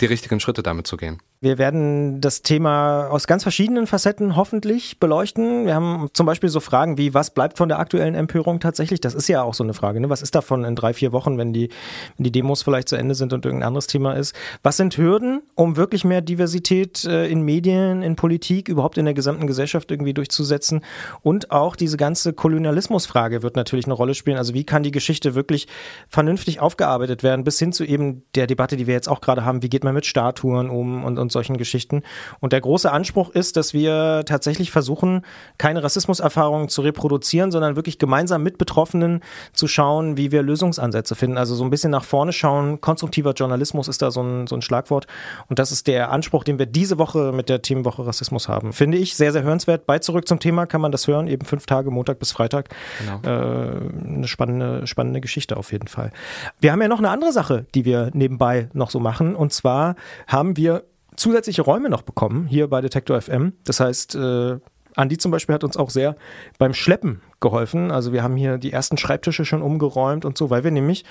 die 0.00 0.06
richtigen 0.06 0.40
Schritte 0.40 0.64
damit 0.64 0.88
zu 0.88 0.96
gehen. 0.96 1.20
Wir 1.40 1.56
werden 1.56 2.20
das 2.20 2.42
Thema 2.42 3.06
aus 3.10 3.28
ganz 3.28 3.44
verschiedenen 3.44 3.86
Facetten 3.86 4.34
hoffentlich 4.34 4.98
beleuchten. 4.98 5.66
Wir 5.66 5.74
haben 5.76 6.08
zum 6.12 6.26
Beispiel 6.26 6.48
so 6.48 6.58
Fragen 6.58 6.98
wie, 6.98 7.14
was 7.14 7.30
bleibt 7.30 7.58
von 7.58 7.68
der 7.68 7.78
aktuellen 7.78 8.16
Empörung 8.16 8.58
tatsächlich? 8.58 9.00
Das 9.00 9.14
ist 9.14 9.28
ja 9.28 9.44
auch 9.44 9.54
so 9.54 9.62
eine 9.62 9.72
Frage. 9.72 10.00
Ne? 10.00 10.10
Was 10.10 10.20
ist 10.20 10.34
davon 10.34 10.64
in 10.64 10.74
drei, 10.74 10.92
vier 10.94 11.12
Wochen, 11.12 11.38
wenn 11.38 11.52
die, 11.52 11.68
wenn 12.16 12.24
die 12.24 12.32
Demos 12.32 12.62
vielleicht 12.64 12.88
zu 12.88 12.96
Ende 12.96 13.14
sind 13.14 13.32
und 13.32 13.44
irgendein 13.44 13.68
anderes 13.68 13.86
Thema 13.86 14.14
ist? 14.14 14.34
Was 14.64 14.78
sind 14.78 14.98
Hürden, 14.98 15.42
um 15.54 15.76
wirklich 15.76 16.04
mehr 16.04 16.22
Diversität 16.22 17.04
äh, 17.04 17.28
in 17.28 17.42
Medien, 17.42 18.02
in 18.02 18.16
Politik, 18.16 18.68
überhaupt 18.68 18.98
in 18.98 19.04
der 19.04 19.14
gesamten 19.14 19.46
Gesellschaft 19.46 19.92
irgendwie 19.92 20.14
durchzusetzen? 20.14 20.84
Und 21.22 21.52
auch 21.52 21.76
diese 21.76 21.96
ganze 21.96 22.32
Kolonialismusfrage 22.32 23.44
wird 23.44 23.54
natürlich 23.54 23.84
eine 23.84 23.94
Rolle 23.94 24.14
spielen. 24.14 24.38
Also 24.38 24.54
wie 24.54 24.64
kann 24.64 24.82
die 24.82 24.90
Geschichte 24.90 25.36
wirklich 25.36 25.68
vernünftig 26.08 26.58
aufgearbeitet 26.58 27.22
werden, 27.22 27.44
bis 27.44 27.60
hin 27.60 27.72
zu 27.72 27.84
eben 27.84 28.24
der 28.34 28.48
Debatte, 28.48 28.76
die 28.76 28.88
wir 28.88 28.94
jetzt 28.94 29.08
auch 29.08 29.20
gerade 29.20 29.44
haben, 29.44 29.62
wie 29.62 29.68
geht 29.68 29.84
man 29.84 29.94
mit 29.94 30.04
Statuen 30.04 30.68
um 30.68 31.04
und, 31.04 31.16
und 31.16 31.27
und 31.28 31.32
solchen 31.32 31.58
Geschichten. 31.58 32.02
Und 32.40 32.54
der 32.54 32.62
große 32.62 32.90
Anspruch 32.90 33.28
ist, 33.28 33.58
dass 33.58 33.74
wir 33.74 34.22
tatsächlich 34.24 34.70
versuchen, 34.70 35.26
keine 35.58 35.82
Rassismuserfahrungen 35.82 36.70
zu 36.70 36.80
reproduzieren, 36.80 37.50
sondern 37.50 37.76
wirklich 37.76 37.98
gemeinsam 37.98 38.42
mit 38.42 38.56
Betroffenen 38.56 39.20
zu 39.52 39.68
schauen, 39.68 40.16
wie 40.16 40.32
wir 40.32 40.42
Lösungsansätze 40.42 41.14
finden. 41.14 41.36
Also 41.36 41.54
so 41.54 41.64
ein 41.64 41.70
bisschen 41.70 41.90
nach 41.90 42.04
vorne 42.04 42.32
schauen. 42.32 42.80
Konstruktiver 42.80 43.32
Journalismus 43.32 43.88
ist 43.88 44.00
da 44.00 44.10
so 44.10 44.22
ein, 44.22 44.46
so 44.46 44.56
ein 44.56 44.62
Schlagwort. 44.62 45.06
Und 45.48 45.58
das 45.58 45.70
ist 45.70 45.86
der 45.86 46.10
Anspruch, 46.10 46.44
den 46.44 46.58
wir 46.58 46.66
diese 46.66 46.96
Woche 46.98 47.32
mit 47.32 47.50
der 47.50 47.60
Themenwoche 47.60 48.06
Rassismus 48.06 48.48
haben. 48.48 48.72
Finde 48.72 48.96
ich 48.96 49.14
sehr, 49.14 49.32
sehr 49.32 49.42
hörenswert. 49.42 49.84
Bei 49.84 49.98
Zurück 49.98 50.26
zum 50.26 50.40
Thema 50.40 50.64
kann 50.64 50.80
man 50.80 50.92
das 50.92 51.06
hören, 51.06 51.28
eben 51.28 51.44
fünf 51.44 51.66
Tage, 51.66 51.90
Montag 51.90 52.18
bis 52.18 52.32
Freitag. 52.32 52.70
Genau. 53.00 53.20
Äh, 53.22 54.16
eine 54.16 54.28
spannende, 54.28 54.86
spannende 54.86 55.20
Geschichte 55.20 55.58
auf 55.58 55.72
jeden 55.72 55.88
Fall. 55.88 56.10
Wir 56.58 56.72
haben 56.72 56.80
ja 56.80 56.88
noch 56.88 56.98
eine 56.98 57.10
andere 57.10 57.32
Sache, 57.32 57.66
die 57.74 57.84
wir 57.84 58.10
nebenbei 58.14 58.70
noch 58.72 58.90
so 58.90 58.98
machen. 58.98 59.36
Und 59.36 59.52
zwar 59.52 59.96
haben 60.26 60.56
wir 60.56 60.84
zusätzliche 61.18 61.62
Räume 61.62 61.90
noch 61.90 62.02
bekommen 62.02 62.46
hier 62.46 62.68
bei 62.68 62.80
Detektor 62.80 63.20
FM. 63.20 63.52
Das 63.64 63.80
heißt, 63.80 64.14
äh, 64.14 64.58
Andi 64.94 65.18
zum 65.18 65.30
Beispiel 65.30 65.54
hat 65.54 65.64
uns 65.64 65.76
auch 65.76 65.90
sehr 65.90 66.16
beim 66.58 66.74
Schleppen 66.74 67.20
geholfen. 67.40 67.90
Also 67.90 68.12
wir 68.12 68.22
haben 68.22 68.36
hier 68.36 68.58
die 68.58 68.72
ersten 68.72 68.96
Schreibtische 68.96 69.44
schon 69.44 69.62
umgeräumt 69.62 70.24
und 70.24 70.36
so, 70.36 70.50
weil 70.50 70.64
wir 70.64 70.70
nämlich 70.70 71.04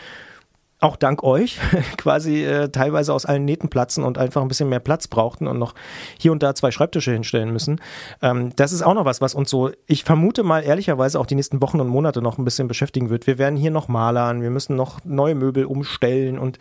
auch 0.79 0.95
dank 0.95 1.23
euch 1.23 1.59
quasi 1.97 2.43
äh, 2.43 2.69
teilweise 2.69 3.13
aus 3.13 3.25
allen 3.25 3.45
Nähten 3.45 3.69
platzen 3.69 4.03
und 4.03 4.17
einfach 4.17 4.41
ein 4.41 4.47
bisschen 4.47 4.69
mehr 4.69 4.79
Platz 4.79 5.07
brauchten 5.07 5.47
und 5.47 5.57
noch 5.57 5.73
hier 6.19 6.31
und 6.31 6.43
da 6.43 6.53
zwei 6.53 6.69
Schreibtische 6.71 7.11
hinstellen 7.11 7.51
müssen. 7.51 7.81
Ähm, 8.21 8.51
das 8.55 8.73
ist 8.73 8.83
auch 8.83 8.93
noch 8.93 9.05
was, 9.05 9.21
was 9.21 9.33
uns 9.33 9.49
so, 9.49 9.71
ich 9.87 10.03
vermute 10.03 10.43
mal 10.43 10.63
ehrlicherweise 10.63 11.19
auch 11.19 11.25
die 11.25 11.35
nächsten 11.35 11.61
Wochen 11.61 11.79
und 11.79 11.87
Monate 11.87 12.21
noch 12.21 12.37
ein 12.37 12.45
bisschen 12.45 12.67
beschäftigen 12.67 13.09
wird. 13.09 13.25
Wir 13.25 13.37
werden 13.37 13.55
hier 13.55 13.71
noch 13.71 13.87
malern, 13.87 14.41
wir 14.41 14.51
müssen 14.51 14.75
noch 14.75 15.03
neue 15.03 15.33
Möbel 15.33 15.65
umstellen 15.65 16.37
und 16.37 16.59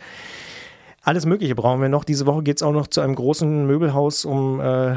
alles 1.07 1.25
Mögliche 1.25 1.55
brauchen 1.55 1.81
wir 1.81 1.89
noch. 1.89 2.03
Diese 2.03 2.25
Woche 2.25 2.43
geht 2.43 2.57
es 2.57 2.63
auch 2.63 2.73
noch 2.73 2.87
zu 2.87 2.99
einem 2.99 3.15
großen 3.15 3.65
Möbelhaus, 3.65 4.25
um 4.25 4.59
äh, 4.59 4.95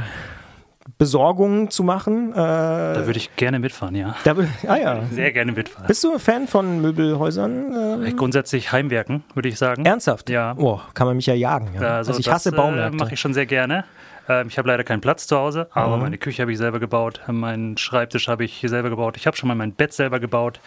Besorgungen 0.99 1.71
zu 1.71 1.85
machen. 1.85 2.33
Äh, 2.33 2.35
da 2.35 3.07
würde 3.07 3.17
ich 3.19 3.37
gerne 3.37 3.61
mitfahren, 3.61 3.95
ja. 3.95 4.17
Da, 4.25 4.35
ah 4.67 4.77
ja. 4.77 5.03
Sehr 5.13 5.31
gerne 5.31 5.53
mitfahren. 5.53 5.87
Bist 5.87 6.03
du 6.03 6.19
Fan 6.19 6.49
von 6.49 6.83
Möbelhäusern? 6.83 8.03
Ähm? 8.05 8.17
Grundsätzlich 8.17 8.73
Heimwerken, 8.73 9.23
würde 9.35 9.49
ich 9.49 9.57
sagen. 9.57 9.85
Ernsthaft? 9.85 10.31
Ja. 10.31 10.57
Oh, 10.59 10.81
kann 10.95 11.07
man 11.07 11.15
mich 11.15 11.27
ja 11.27 11.35
jagen. 11.35 11.71
Ja. 11.75 11.99
Also, 11.99 12.11
also, 12.11 12.19
ich 12.19 12.29
hasse 12.29 12.51
Baumärkte. 12.51 12.97
Äh, 12.97 13.01
mache 13.01 13.15
ich 13.15 13.21
schon 13.21 13.33
sehr 13.33 13.47
gerne. 13.47 13.85
Ähm, 14.29 14.49
ich 14.49 14.59
habe 14.59 14.67
leider 14.67 14.83
keinen 14.83 15.01
Platz 15.01 15.29
zu 15.29 15.37
Hause, 15.37 15.69
aber 15.71 15.97
mhm. 15.97 16.03
meine 16.03 16.19
Küche 16.19 16.43
habe 16.43 16.51
ich 16.51 16.59
selber 16.59 16.81
gebaut, 16.81 17.21
meinen 17.29 17.77
Schreibtisch 17.77 18.27
habe 18.27 18.45
ich 18.45 18.65
selber 18.67 18.91
gebaut. 18.91 19.17
Ich 19.17 19.29
habe 19.29 19.37
schon 19.37 19.47
mal 19.47 19.55
mein 19.55 19.73
Bett 19.73 19.93
selber 19.93 20.19
gebaut. 20.19 20.59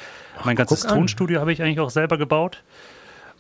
Mein 0.45 0.55
ganzes 0.55 0.83
Tonstudio 0.83 1.41
habe 1.41 1.51
ich 1.51 1.61
eigentlich 1.61 1.81
auch 1.81 1.89
selber 1.89 2.17
gebaut. 2.17 2.63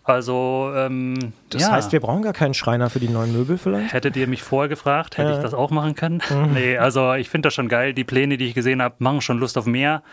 Also, 0.03 0.71
ähm, 0.75 1.15
das 1.49 1.61
ja. 1.61 1.71
heißt, 1.71 1.93
wir 1.93 2.01
brauchen 2.01 2.23
gar 2.23 2.33
keinen 2.33 2.53
Schreiner 2.53 2.89
für 2.89 2.99
die 2.99 3.07
neuen 3.07 3.31
Möbel 3.31 3.57
vielleicht? 3.57 3.93
Hättet 3.93 4.17
ihr 4.17 4.27
mich 4.27 4.43
vorher 4.43 4.67
gefragt, 4.67 5.17
hätte 5.17 5.29
ja. 5.29 5.37
ich 5.37 5.41
das 5.41 5.53
auch 5.53 5.71
machen 5.71 5.95
können. 5.95 6.21
Mhm. 6.29 6.53
Nee, 6.53 6.77
also 6.77 7.13
ich 7.13 7.29
finde 7.29 7.47
das 7.47 7.53
schon 7.53 7.69
geil. 7.69 7.93
Die 7.93 8.03
Pläne, 8.03 8.37
die 8.37 8.45
ich 8.45 8.53
gesehen 8.53 8.81
habe, 8.81 8.95
machen 8.99 9.21
schon 9.21 9.39
Lust 9.39 9.57
auf 9.57 9.65
mehr. 9.65 10.03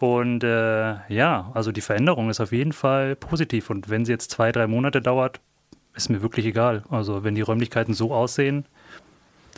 Und 0.00 0.44
äh, 0.44 0.96
ja, 1.08 1.50
also 1.54 1.72
die 1.72 1.80
Veränderung 1.80 2.28
ist 2.30 2.40
auf 2.40 2.52
jeden 2.52 2.72
Fall 2.72 3.16
positiv. 3.16 3.70
Und 3.70 3.88
wenn 3.88 4.04
sie 4.04 4.12
jetzt 4.12 4.30
zwei, 4.30 4.52
drei 4.52 4.66
Monate 4.66 5.00
dauert, 5.00 5.40
ist 5.94 6.10
mir 6.10 6.22
wirklich 6.22 6.46
egal. 6.46 6.84
Also 6.90 7.24
wenn 7.24 7.34
die 7.34 7.40
Räumlichkeiten 7.40 7.94
so 7.94 8.12
aussehen, 8.12 8.66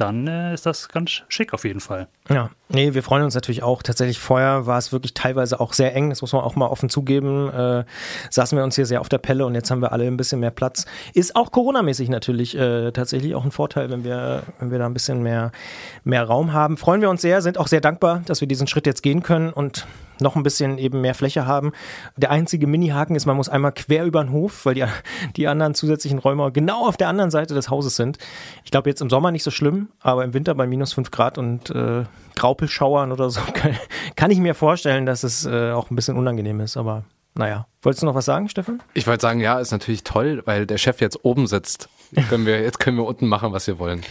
dann 0.00 0.26
äh, 0.26 0.54
ist 0.54 0.66
das 0.66 0.88
ganz 0.88 1.23
schick 1.28 1.52
auf 1.52 1.64
jeden 1.64 1.80
Fall. 1.80 2.09
Ja, 2.28 2.50
nee, 2.69 2.95
wir 2.95 3.02
freuen 3.02 3.23
uns 3.23 3.35
natürlich 3.35 3.62
auch. 3.62 3.83
Tatsächlich 3.83 4.19
vorher 4.19 4.66
war 4.66 4.78
es 4.78 4.92
wirklich 4.92 5.14
teilweise 5.14 5.61
auch 5.61 5.73
sehr 5.73 5.95
eng, 5.95 6.11
das 6.11 6.23
muss 6.23 6.33
man 6.33 6.42
auch 6.42 6.57
mal 6.57 6.66
offen 6.66 6.88
zugeben. 6.88 7.50
Äh, 7.52 7.85
saßen 8.30 8.57
wir 8.57 8.64
uns 8.64 8.76
hier 8.76 8.87
sehr 8.87 9.00
auf 9.00 9.09
der 9.09 9.19
Pelle 9.19 9.45
und 9.47 9.54
jetzt 9.54 9.71
haben 9.71 9.83
wir 9.83 9.92
alle 9.92 10.07
ein 10.07 10.16
bisschen 10.16 10.40
mehr 10.40 10.50
Platz. 10.50 10.87
Ist 11.14 11.37
auch 11.37 11.52
Corona-mäßig 11.52 12.09
natürlich 12.09 12.57
äh, 12.57 12.92
tatsächlich 12.92 13.35
auch 13.35 13.45
ein 13.45 13.50
Vorteil, 13.50 13.90
wenn 13.90 14.04
wir, 14.04 14.45
wenn 14.59 14.71
wir 14.71 14.78
da 14.78 14.87
ein 14.87 14.95
bisschen 14.95 15.23
mehr, 15.23 15.52
mehr 16.04 16.25
Raum 16.25 16.52
haben. 16.52 16.76
Freuen 16.76 17.00
wir 17.00 17.11
uns 17.11 17.23
sehr, 17.23 17.42
sind 17.42 17.59
auch 17.59 17.69
sehr 17.69 17.80
dankbar, 17.80 18.23
dass 18.26 18.40
wir 18.40 18.49
diesen 18.49 18.66
Schritt 18.66 18.87
jetzt 18.87 19.02
gehen 19.02 19.23
können 19.23 19.52
und 19.52 19.87
noch 20.20 20.36
ein 20.36 20.42
bisschen 20.42 20.78
eben 20.78 21.00
mehr 21.00 21.14
Fläche 21.14 21.46
haben. 21.46 21.72
Der 22.16 22.30
einzige 22.30 22.66
Mini-Haken 22.66 23.16
ist, 23.16 23.26
man 23.26 23.36
muss 23.36 23.48
einmal 23.48 23.72
quer 23.72 24.04
über 24.04 24.22
den 24.22 24.32
Hof, 24.32 24.66
weil 24.66 24.74
die, 24.74 24.84
die 25.36 25.48
anderen 25.48 25.74
zusätzlichen 25.74 26.18
Räume 26.18 26.50
genau 26.52 26.86
auf 26.86 26.96
der 26.96 27.08
anderen 27.08 27.30
Seite 27.30 27.54
des 27.54 27.70
Hauses 27.70 27.96
sind. 27.96 28.18
Ich 28.64 28.70
glaube, 28.70 28.88
jetzt 28.88 29.00
im 29.00 29.10
Sommer 29.10 29.30
nicht 29.30 29.42
so 29.42 29.50
schlimm, 29.50 29.88
aber 30.00 30.24
im 30.24 30.34
Winter 30.34 30.54
bei 30.54 30.66
minus 30.66 30.92
fünf 30.92 31.10
Grad 31.10 31.38
und 31.38 31.70
äh, 31.70 32.04
Graupelschauern 32.36 33.12
oder 33.12 33.30
so 33.30 33.40
kann, 33.54 33.76
kann, 34.16 34.30
ich 34.30 34.38
mir 34.38 34.54
vorstellen, 34.54 35.06
dass 35.06 35.24
es 35.24 35.46
äh, 35.46 35.72
auch 35.72 35.90
ein 35.90 35.96
bisschen 35.96 36.16
unangenehm 36.16 36.60
ist, 36.60 36.76
aber 36.76 37.04
naja. 37.34 37.66
Wolltest 37.82 38.02
du 38.02 38.06
noch 38.06 38.14
was 38.14 38.24
sagen, 38.24 38.48
Stefan? 38.48 38.82
Ich 38.92 39.06
wollte 39.06 39.22
sagen, 39.22 39.40
ja, 39.40 39.58
ist 39.58 39.70
natürlich 39.70 40.04
toll, 40.04 40.42
weil 40.44 40.66
der 40.66 40.78
Chef 40.78 41.00
jetzt 41.00 41.24
oben 41.24 41.46
sitzt. 41.46 41.88
Jetzt 42.12 42.28
können 42.28 42.46
wir, 42.46 42.60
jetzt 42.60 42.80
können 42.80 42.96
wir 42.96 43.04
unten 43.04 43.26
machen, 43.26 43.52
was 43.52 43.66
wir 43.66 43.78
wollen. 43.78 44.02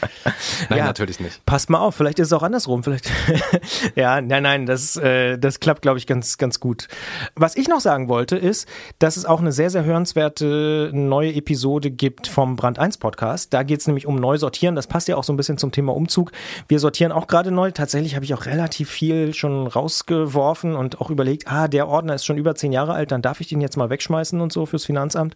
Nein, 0.69 0.79
ja, 0.79 0.85
natürlich 0.85 1.19
nicht. 1.19 1.45
Passt 1.45 1.69
mal 1.69 1.79
auf, 1.79 1.95
vielleicht 1.95 2.19
ist 2.19 2.27
es 2.27 2.33
auch 2.33 2.43
andersrum. 2.43 2.83
Vielleicht. 2.83 3.11
ja, 3.95 4.21
nein, 4.21 4.43
nein, 4.43 4.65
das, 4.65 4.95
äh, 4.97 5.37
das 5.37 5.59
klappt, 5.59 5.81
glaube 5.81 5.97
ich, 5.97 6.07
ganz, 6.07 6.37
ganz 6.37 6.59
gut. 6.59 6.87
Was 7.35 7.55
ich 7.55 7.67
noch 7.67 7.79
sagen 7.79 8.07
wollte, 8.07 8.37
ist, 8.37 8.67
dass 8.99 9.17
es 9.17 9.25
auch 9.25 9.39
eine 9.39 9.51
sehr, 9.51 9.69
sehr 9.69 9.83
hörenswerte 9.83 10.91
neue 10.93 11.33
Episode 11.33 11.91
gibt 11.91 12.27
vom 12.27 12.55
Brand 12.55 12.79
1 12.79 12.97
Podcast. 12.97 13.53
Da 13.53 13.63
geht 13.63 13.81
es 13.81 13.87
nämlich 13.87 14.07
um 14.07 14.15
Neusortieren. 14.15 14.75
Das 14.75 14.87
passt 14.87 15.07
ja 15.07 15.17
auch 15.17 15.23
so 15.23 15.33
ein 15.33 15.37
bisschen 15.37 15.57
zum 15.57 15.71
Thema 15.71 15.95
Umzug. 15.95 16.31
Wir 16.67 16.79
sortieren 16.79 17.11
auch 17.11 17.27
gerade 17.27 17.51
neu. 17.51 17.71
Tatsächlich 17.71 18.15
habe 18.15 18.25
ich 18.25 18.33
auch 18.33 18.45
relativ 18.45 18.89
viel 18.89 19.33
schon 19.33 19.67
rausgeworfen 19.67 20.75
und 20.75 21.01
auch 21.01 21.09
überlegt, 21.09 21.47
ah, 21.47 21.67
der 21.67 21.87
Ordner 21.87 22.15
ist 22.15 22.25
schon 22.25 22.37
über 22.37 22.55
zehn 22.55 22.71
Jahre 22.71 22.93
alt, 22.93 23.11
dann 23.11 23.21
darf 23.21 23.41
ich 23.41 23.47
den 23.47 23.61
jetzt 23.61 23.77
mal 23.77 23.89
wegschmeißen 23.89 24.39
und 24.39 24.53
so 24.53 24.65
fürs 24.65 24.85
Finanzamt. 24.85 25.35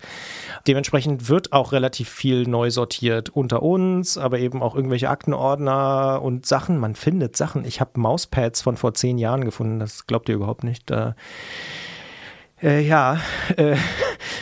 Dementsprechend 0.67 1.29
wird 1.29 1.51
auch 1.51 1.71
relativ 1.71 2.09
viel 2.09 2.47
neu 2.53 2.69
sortiert 2.69 3.29
unter 3.29 3.63
uns, 3.63 4.17
aber 4.17 4.39
eben 4.39 4.61
auch 4.61 4.75
irgendwelche 4.75 5.09
Aktenordner 5.09 6.21
und 6.21 6.45
Sachen. 6.45 6.77
Man 6.77 6.95
findet 6.95 7.35
Sachen. 7.35 7.65
Ich 7.65 7.81
habe 7.81 7.99
Mauspads 7.99 8.61
von 8.61 8.77
vor 8.77 8.93
zehn 8.93 9.17
Jahren 9.17 9.43
gefunden. 9.43 9.79
Das 9.79 10.07
glaubt 10.07 10.29
ihr 10.29 10.35
überhaupt 10.35 10.63
nicht. 10.63 10.89
Da 10.89 11.15
äh, 12.61 12.79
ja, 12.79 13.19
äh, 13.57 13.75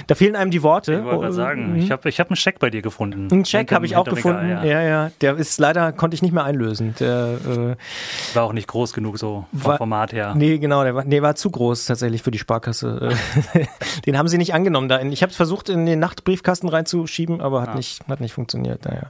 da 0.08 0.16
fehlen 0.16 0.36
einem 0.36 0.52
die 0.52 0.64
Worte. 0.64 0.94
Ich 0.94 1.04
wollte 1.04 1.34
sagen, 1.34 1.74
mhm. 1.74 1.80
ich 1.80 1.92
habe 1.92 2.10
ich 2.10 2.20
hab 2.20 2.30
einen 2.30 2.36
Scheck 2.36 2.60
bei 2.60 2.70
dir 2.70 2.82
gefunden. 2.82 3.28
Einen 3.32 3.46
Scheck 3.46 3.72
habe 3.72 3.86
ich 3.86 3.96
auch 3.96 4.06
gefunden. 4.06 4.40
Regal, 4.40 4.68
ja. 4.68 4.82
ja. 4.82 5.06
ja, 5.06 5.12
Der 5.22 5.38
ist 5.38 5.60
leider, 5.60 5.92
konnte 5.92 6.16
ich 6.16 6.22
nicht 6.22 6.34
mehr 6.34 6.44
einlösen. 6.44 6.96
Der 7.00 7.38
äh, 7.48 8.36
war 8.36 8.44
auch 8.44 8.54
nicht 8.54 8.68
groß 8.68 8.94
genug 8.94 9.18
so 9.18 9.46
vom 9.54 9.64
war, 9.64 9.78
Format 9.78 10.14
her. 10.14 10.34
Nee, 10.36 10.58
genau, 10.58 10.84
der 10.84 10.96
war, 10.96 11.04
nee, 11.04 11.22
war 11.22 11.36
zu 11.36 11.50
groß 11.50 11.86
tatsächlich 11.86 12.24
für 12.24 12.32
die 12.32 12.40
Sparkasse. 12.40 13.10
den 14.06 14.18
haben 14.18 14.28
sie 14.28 14.38
nicht 14.38 14.54
angenommen. 14.54 14.90
Da 14.90 15.02
ich 15.02 15.22
habe 15.22 15.32
es 15.32 15.36
versucht, 15.36 15.70
in 15.70 15.86
den 15.86 16.00
Nachtbriefkasten 16.00 16.70
reinzuschieben, 16.70 17.42
aber 17.42 17.62
hat, 17.62 17.70
ah. 17.70 17.76
nicht, 17.76 18.02
hat 18.08 18.22
nicht 18.22 18.34
funktioniert. 18.34 18.86
Naja. 18.86 19.10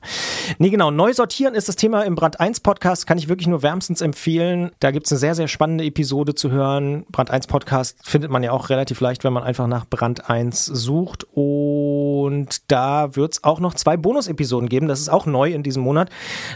Nee, 0.58 0.70
genau. 0.70 0.92
Neu 0.92 1.14
sortieren 1.14 1.56
ist 1.56 1.68
das 1.68 1.76
Thema 1.76 2.04
im 2.04 2.16
Brand 2.16 2.40
1 2.40 2.62
Podcast. 2.62 3.08
Kann 3.08 3.18
ich 3.18 3.30
wirklich 3.30 3.48
nur 3.48 3.64
wärmstens 3.64 4.02
empfehlen. 4.02 4.72
Da 4.80 4.92
gibt 4.92 5.06
es 5.06 5.12
eine 5.12 5.20
sehr, 5.20 5.36
sehr 5.36 5.48
spannende 5.48 5.84
Episode 5.84 6.36
zu 6.36 6.52
hören. 6.52 7.06
Brand 7.12 7.32
1 7.32 7.48
Podcast 7.48 7.98
findet 8.04 8.32
man 8.32 8.44
ja 8.44 8.52
auch 8.52 8.70
relativ 8.70 9.00
leicht, 9.02 9.24
wenn 9.24 9.34
man 9.34 9.44
einfach 9.44 9.68
nach 9.68 9.86
Brand 9.88 10.30
1 10.30 10.66
sucht. 10.74 11.26
Und 11.34 12.72
da 12.72 13.16
wird 13.16 13.34
es 13.34 13.44
auch 13.44 13.60
noch 13.60 13.74
zwei 13.74 13.98
Bonus-Episoden 13.98 14.70
geben. 14.70 14.88
Das 14.88 15.00
ist 15.00 15.10
auch 15.10 15.26
neu 15.26 15.52
in 15.52 15.64
diesem 15.64 15.84
Monat, 15.84 16.10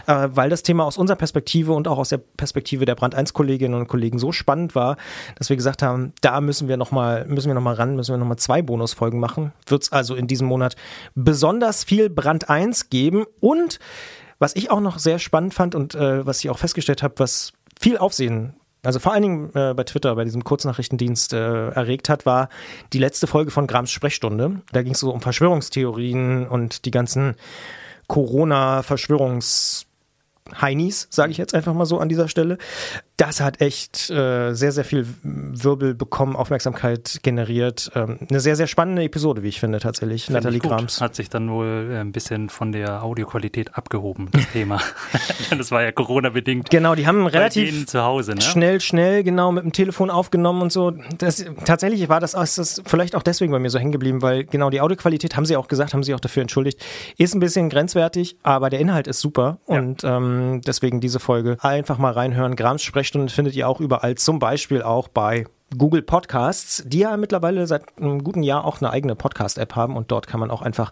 äh, 0.06 0.28
weil 0.32 0.50
das 0.50 0.62
Thema 0.62 0.84
aus 0.84 0.96
unserer 0.96 1.16
Perspektive 1.16 1.72
und 1.72 1.88
auch 1.88 1.98
aus 1.98 2.08
der 2.08 2.18
Perspektive 2.18 2.84
der 2.84 2.94
Brand 2.94 3.14
1 3.14 3.32
Kolleginnen 3.32 3.74
und 3.74 3.88
Kollegen 3.88 4.18
so 4.18 4.32
spannend 4.32 4.74
war, 4.74 4.96
dass 5.36 5.48
wir 5.48 5.56
gesagt 5.56 5.82
haben, 5.82 6.12
da 6.20 6.40
müssen 6.40 6.68
wir 6.68 6.76
nochmal, 6.76 7.26
müssen 7.26 7.56
ran, 7.56 7.96
müssen 7.96 8.12
wir 8.12 8.18
nochmal 8.18 8.38
zwei 8.38 8.62
Bonusfolgen 8.62 9.20
machen. 9.20 9.52
Wird 9.66 9.82
es 9.82 9.92
also 9.92 10.14
in 10.14 10.26
diesem 10.26 10.46
Monat 10.46 10.76
besonders 11.14 11.84
viel 11.84 12.10
Brand 12.10 12.48
1 12.48 12.90
geben 12.90 13.24
und 13.40 13.78
was 14.38 14.54
ich 14.54 14.70
auch 14.70 14.80
noch 14.80 14.98
sehr 14.98 15.18
spannend 15.18 15.54
fand 15.54 15.74
und 15.74 15.94
äh, 15.94 16.26
was 16.26 16.40
ich 16.40 16.50
auch 16.50 16.58
festgestellt 16.58 17.02
habe, 17.02 17.14
was 17.18 17.52
viel 17.80 17.96
Aufsehen 17.96 18.54
also 18.86 18.98
vor 18.98 19.12
allen 19.12 19.22
Dingen 19.22 19.50
äh, 19.54 19.74
bei 19.74 19.84
Twitter, 19.84 20.14
bei 20.14 20.24
diesem 20.24 20.44
Kurznachrichtendienst 20.44 21.32
äh, 21.32 21.68
erregt 21.70 22.08
hat, 22.08 22.24
war 22.24 22.48
die 22.92 22.98
letzte 22.98 23.26
Folge 23.26 23.50
von 23.50 23.66
Grams 23.66 23.90
Sprechstunde. 23.90 24.62
Da 24.72 24.82
ging 24.82 24.92
es 24.92 25.00
so 25.00 25.12
um 25.12 25.20
Verschwörungstheorien 25.20 26.46
und 26.46 26.84
die 26.84 26.90
ganzen 26.90 27.34
Corona-Verschwörungs- 28.08 29.86
Heinis, 30.60 31.08
sage 31.10 31.32
ich 31.32 31.38
jetzt 31.38 31.54
einfach 31.54 31.74
mal 31.74 31.86
so 31.86 31.98
an 31.98 32.08
dieser 32.08 32.28
Stelle. 32.28 32.58
Das 33.16 33.40
hat 33.40 33.62
echt 33.62 34.10
äh, 34.10 34.52
sehr, 34.52 34.72
sehr 34.72 34.84
viel 34.84 35.06
Wirbel 35.22 35.94
bekommen, 35.94 36.36
Aufmerksamkeit 36.36 37.20
generiert. 37.22 37.90
Ähm, 37.94 38.18
eine 38.28 38.40
sehr, 38.40 38.56
sehr 38.56 38.66
spannende 38.66 39.04
Episode, 39.04 39.42
wie 39.42 39.48
ich 39.48 39.58
finde, 39.58 39.78
tatsächlich. 39.80 40.26
Find 40.26 40.34
Nathalie 40.34 40.58
Grams. 40.58 41.00
Hat 41.00 41.14
sich 41.14 41.30
dann 41.30 41.50
wohl 41.50 41.88
äh, 41.92 41.98
ein 41.98 42.12
bisschen 42.12 42.50
von 42.50 42.72
der 42.72 43.02
Audioqualität 43.02 43.74
abgehoben, 43.74 44.28
das 44.32 44.46
Thema. 44.52 44.82
das 45.56 45.70
war 45.70 45.82
ja 45.82 45.92
Corona-bedingt. 45.92 46.68
Genau, 46.68 46.94
die 46.94 47.06
haben 47.06 47.26
relativ 47.26 47.86
zu 47.86 48.02
Hause, 48.02 48.34
ne? 48.34 48.42
schnell, 48.42 48.82
schnell, 48.82 49.24
genau, 49.24 49.50
mit 49.50 49.64
dem 49.64 49.72
Telefon 49.72 50.10
aufgenommen 50.10 50.60
und 50.60 50.72
so. 50.72 50.92
Das, 51.16 51.42
tatsächlich 51.64 52.10
war 52.10 52.20
das, 52.20 52.32
das 52.32 52.82
vielleicht 52.84 53.14
auch 53.14 53.22
deswegen 53.22 53.50
bei 53.50 53.58
mir 53.58 53.70
so 53.70 53.78
hängen 53.78 53.92
geblieben, 53.92 54.20
weil 54.20 54.44
genau 54.44 54.68
die 54.68 54.82
Audioqualität, 54.82 55.36
haben 55.36 55.46
sie 55.46 55.56
auch 55.56 55.68
gesagt, 55.68 55.94
haben 55.94 56.02
sie 56.02 56.14
auch 56.14 56.20
dafür 56.20 56.42
entschuldigt, 56.42 56.84
ist 57.16 57.34
ein 57.34 57.40
bisschen 57.40 57.70
grenzwertig, 57.70 58.36
aber 58.42 58.68
der 58.68 58.80
Inhalt 58.80 59.06
ist 59.06 59.20
super. 59.20 59.58
Ja. 59.68 59.78
Und 59.78 60.04
ähm, 60.04 60.60
deswegen 60.66 61.00
diese 61.00 61.18
Folge 61.18 61.56
einfach 61.60 61.96
mal 61.96 62.12
reinhören. 62.12 62.56
Grams 62.56 62.82
Sprech 62.82 63.05
Sprechstunde 63.06 63.32
findet 63.32 63.54
ihr 63.54 63.68
auch 63.68 63.80
überall, 63.80 64.16
zum 64.16 64.40
Beispiel 64.40 64.82
auch 64.82 65.06
bei 65.06 65.46
Google 65.76 66.02
Podcasts, 66.02 66.82
die 66.86 67.00
ja 67.00 67.16
mittlerweile 67.16 67.66
seit 67.68 67.98
einem 67.98 68.24
guten 68.24 68.42
Jahr 68.42 68.64
auch 68.64 68.80
eine 68.80 68.90
eigene 68.90 69.14
Podcast-App 69.14 69.76
haben 69.76 69.96
und 69.96 70.10
dort 70.10 70.26
kann 70.26 70.40
man 70.40 70.50
auch 70.50 70.62
einfach 70.62 70.90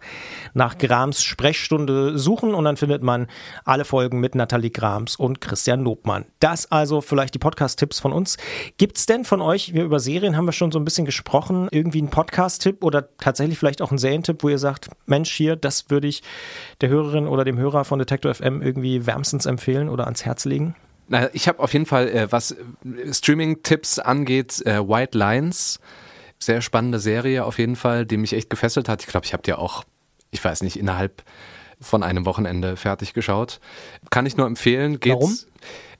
nach 0.52 0.78
Grams 0.78 1.25
Sprechstunde 1.25 2.16
suchen 2.18 2.54
und 2.54 2.64
dann 2.64 2.76
findet 2.76 3.02
man 3.02 3.26
alle 3.64 3.85
Folgen 3.85 4.21
mit 4.21 4.37
Nathalie 4.37 4.71
Grams 4.71 5.16
und 5.16 5.40
Christian 5.40 5.80
Lobmann. 5.80 6.25
Das 6.38 6.71
also 6.71 7.00
vielleicht 7.00 7.35
die 7.35 7.38
Podcast-Tipps 7.38 7.99
von 7.99 8.12
uns. 8.12 8.37
Gibt 8.76 8.99
es 8.99 9.06
denn 9.06 9.25
von 9.25 9.40
euch, 9.42 9.75
wir 9.75 9.85
über 9.85 9.99
Serien 9.99 10.37
haben 10.37 10.47
wir 10.47 10.52
schon 10.52 10.71
so 10.71 10.78
ein 10.78 10.85
bisschen 10.85 11.06
gesprochen, 11.06 11.66
irgendwie 11.73 11.99
einen 11.99 12.11
Podcast-Tipp 12.11 12.85
oder 12.85 13.09
tatsächlich 13.18 13.59
vielleicht 13.59 13.83
auch 13.83 13.90
einen 13.90 13.99
Serientipp, 13.99 14.42
wo 14.44 14.49
ihr 14.49 14.59
sagt, 14.59 14.88
Mensch, 15.06 15.33
hier, 15.33 15.56
das 15.56 15.90
würde 15.90 16.06
ich 16.06 16.23
der 16.80 16.90
Hörerin 16.90 17.26
oder 17.26 17.44
dem 17.44 17.59
Hörer 17.59 17.85
von 17.85 17.99
Detector 17.99 18.33
FM 18.33 18.62
irgendwie 18.62 19.04
wärmstens 19.04 19.47
empfehlen 19.47 19.88
oder 19.88 20.04
ans 20.04 20.25
Herz 20.25 20.44
legen? 20.44 20.76
Na, 21.09 21.29
ich 21.35 21.49
habe 21.49 21.59
auf 21.61 21.73
jeden 21.73 21.87
Fall, 21.87 22.09
äh, 22.09 22.33
was 22.33 22.53
äh, 22.53 23.13
Streaming-Tipps 23.13 23.99
angeht, 23.99 24.65
äh, 24.67 24.81
White 24.87 25.17
Lines. 25.17 25.81
Sehr 26.39 26.63
spannende 26.63 26.99
Serie 26.99 27.45
auf 27.45 27.59
jeden 27.59 27.77
Fall, 27.77 28.07
die 28.07 28.17
mich 28.17 28.33
echt 28.33 28.51
gefesselt 28.51 28.89
hat. 28.89 29.03
Ich 29.03 29.09
glaube, 29.09 29.27
ich 29.27 29.33
habe 29.33 29.43
die 29.43 29.53
auch, 29.53 29.85
ich 30.31 30.45
weiß 30.45 30.63
nicht, 30.63 30.79
innerhalb 30.79 31.23
von 31.81 32.03
einem 32.03 32.27
Wochenende 32.27 32.77
fertig 32.77 33.15
geschaut. 33.15 33.61
Kann 34.11 34.27
ich 34.27 34.37
nur 34.37 34.47
empfehlen. 34.47 35.01
Geht's, 35.01 35.15
Warum? 35.21 35.39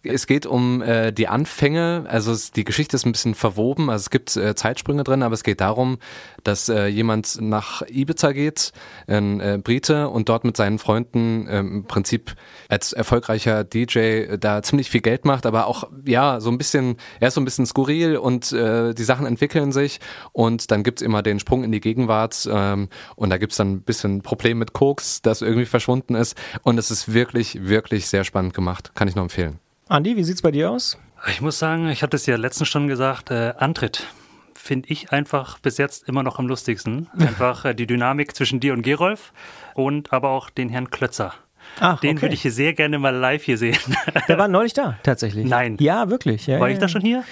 Es 0.05 0.27
geht 0.27 0.47
um 0.47 0.83
äh, 0.83 1.13
die 1.13 1.29
Anfänge, 1.29 2.05
also 2.09 2.33
es, 2.33 2.53
die 2.53 2.65
Geschichte 2.65 2.97
ist 2.97 3.07
ein 3.07 3.13
bisschen 3.13 3.35
verwoben, 3.35 3.89
also 3.89 4.03
es 4.03 4.11
gibt 4.11 4.37
äh, 4.37 4.55
Zeitsprünge 4.55 5.03
drin, 5.03 5.23
aber 5.23 5.35
es 5.35 5.43
geht 5.43 5.61
darum, 5.61 5.99
dass 6.43 6.69
äh, 6.69 6.87
jemand 6.87 7.41
nach 7.41 7.83
Ibiza 7.89 8.33
geht, 8.33 8.73
ein 9.07 9.41
äh, 9.41 9.59
Brite, 9.63 10.09
und 10.09 10.29
dort 10.29 10.45
mit 10.45 10.57
seinen 10.57 10.79
Freunden 10.79 11.47
äh, 11.47 11.61
im 11.61 11.85
Prinzip 11.85 12.35
als 12.69 12.93
erfolgreicher 12.93 13.65
DJ 13.65 13.99
äh, 13.99 14.39
da 14.39 14.63
ziemlich 14.63 14.91
viel 14.91 15.01
Geld 15.01 15.25
macht, 15.25 15.47
aber 15.47 15.67
auch, 15.67 15.91
ja, 16.05 16.41
so 16.41 16.51
ein 16.51 16.59
bisschen, 16.59 16.97
er 17.21 17.29
ist 17.29 17.35
so 17.35 17.41
ein 17.41 17.47
bisschen 17.47 17.67
skurril 17.67 18.17
und 18.17 18.53
äh, 18.53 18.95
die 18.95 19.05
Sachen 19.05 19.27
entwickeln 19.27 19.73
sich 19.73 20.01
und 20.33 20.71
dann 20.71 20.83
gibt's 20.83 21.03
immer 21.03 21.23
den 21.23 21.41
Sprung 21.41 21.65
in 21.65 21.73
die 21.73 21.81
Gegenwart 21.81 22.47
ähm, 22.51 22.89
und 23.17 23.31
da 23.31 23.39
gibt's 23.39 23.57
dann 23.57 23.73
ein 23.73 23.83
bisschen 23.83 24.23
Problem 24.23 24.59
mit 24.59 24.75
Koks, 24.75 25.23
das 25.23 25.41
irgendwie 25.41 25.67
verschwunden 25.67 26.15
ist 26.15 26.37
und 26.63 26.79
es 26.79 26.91
ist 26.91 27.13
wirklich, 27.13 27.67
wirklich 27.67 28.07
sehr 28.07 28.25
spannend 28.25 28.55
gemacht. 28.55 28.93
Kann 28.95 29.09
ich 29.09 29.15
nur 29.15 29.23
empfehlen. 29.23 29.64
Andi, 29.89 30.17
wie 30.17 30.25
sieht's 30.25 30.41
bei 30.41 30.51
dir 30.51 30.71
aus? 30.71 30.99
Ich 31.29 31.43
muss 31.43 31.59
sagen, 31.59 31.89
ich 31.89 32.03
hatte 32.03 32.17
es 32.17 32.25
ja 32.25 32.37
letztens 32.37 32.69
schon 32.69 32.89
gesagt, 32.89 33.31
äh, 33.31 33.53
Antritt 33.59 34.07
finde 34.55 34.89
ich 34.89 35.13
einfach 35.13 35.59
bis 35.59 35.77
jetzt 35.77 36.09
immer 36.09 36.23
noch 36.23 36.39
am 36.39 36.47
lustigsten. 36.47 37.09
Einfach 37.19 37.67
äh, 37.67 37.75
die 37.75 37.87
Dynamik 37.87 38.35
zwischen 38.35 38.61
dir 38.61 38.73
und 38.73 38.81
Gerolf 38.81 39.33
und 39.75 40.11
aber 40.11 40.31
auch 40.31 40.49
den 40.49 40.71
Herrn 40.71 40.89
Klötzer. 40.89 41.35
Ach, 41.81 42.01
den 42.01 42.13
okay. 42.13 42.23
würde 42.23 42.35
ich 42.35 42.43
hier 42.43 42.53
sehr 42.53 42.73
gerne 42.73 42.99
mal 42.99 43.15
live 43.15 43.43
hier 43.43 43.59
sehen. 43.59 43.77
Der 44.29 44.39
war 44.39 44.49
neulich 44.49 44.73
da, 44.73 44.97
tatsächlich. 45.03 45.47
Nein. 45.47 45.77
Ja, 45.81 46.09
wirklich. 46.09 46.47
Ja, 46.47 46.61
war 46.61 46.69
ja, 46.69 46.75
ich 46.75 46.81
da 46.81 46.89
schon 46.89 47.03
hier? 47.03 47.25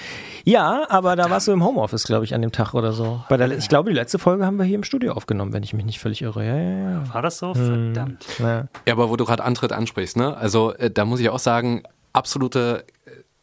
Ja, 0.44 0.84
aber 0.90 1.16
da 1.16 1.30
warst 1.30 1.48
du 1.48 1.52
im 1.52 1.64
Homeoffice, 1.64 2.04
glaube 2.04 2.24
ich, 2.24 2.34
an 2.34 2.42
dem 2.42 2.52
Tag 2.52 2.74
oder 2.74 2.92
so. 2.92 3.22
Bei 3.28 3.36
der, 3.36 3.50
ich 3.56 3.68
glaube, 3.68 3.90
die 3.90 3.96
letzte 3.96 4.18
Folge 4.18 4.44
haben 4.44 4.56
wir 4.56 4.64
hier 4.64 4.76
im 4.76 4.84
Studio 4.84 5.12
aufgenommen, 5.12 5.52
wenn 5.52 5.62
ich 5.62 5.72
mich 5.72 5.84
nicht 5.84 6.00
völlig 6.00 6.22
irre. 6.22 6.44
Ja, 6.44 6.56
ja, 6.56 6.90
ja. 6.90 7.14
War 7.14 7.22
das 7.22 7.38
so? 7.38 7.54
Hm. 7.54 7.94
Verdammt. 7.94 8.26
Ja. 8.38 8.68
ja, 8.86 8.92
aber 8.92 9.08
wo 9.08 9.16
du 9.16 9.24
gerade 9.24 9.44
Antritt 9.44 9.72
ansprichst, 9.72 10.16
ne? 10.16 10.36
Also 10.36 10.72
äh, 10.74 10.90
da 10.90 11.04
muss 11.04 11.20
ich 11.20 11.28
auch 11.28 11.38
sagen, 11.38 11.84
absolute 12.12 12.84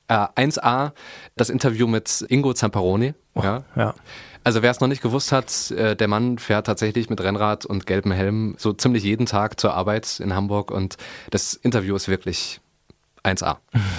äh, 0.08 0.28
1A, 0.36 0.92
das 1.36 1.50
Interview 1.50 1.88
mit 1.88 2.26
Ingo 2.30 2.54
Zamparoni. 2.54 3.14
Oh, 3.36 3.42
ja. 3.42 3.64
ja. 3.76 3.94
Also 4.44 4.62
wer 4.62 4.72
es 4.72 4.80
noch 4.80 4.88
nicht 4.88 5.02
gewusst 5.02 5.32
hat, 5.32 5.72
äh, 5.72 5.96
der 5.96 6.08
Mann 6.08 6.38
fährt 6.38 6.66
tatsächlich 6.66 7.10
mit 7.10 7.22
Rennrad 7.22 7.66
und 7.66 7.86
gelbem 7.86 8.12
Helm 8.12 8.56
so 8.58 8.74
ziemlich 8.74 9.04
jeden 9.04 9.26
Tag 9.26 9.60
zur 9.60 9.74
Arbeit 9.74 10.20
in 10.20 10.34
Hamburg 10.34 10.72
und 10.72 10.98
das 11.30 11.54
Interview 11.54 11.96
ist 11.96 12.08
wirklich 12.08 12.62
1A. 13.24 13.58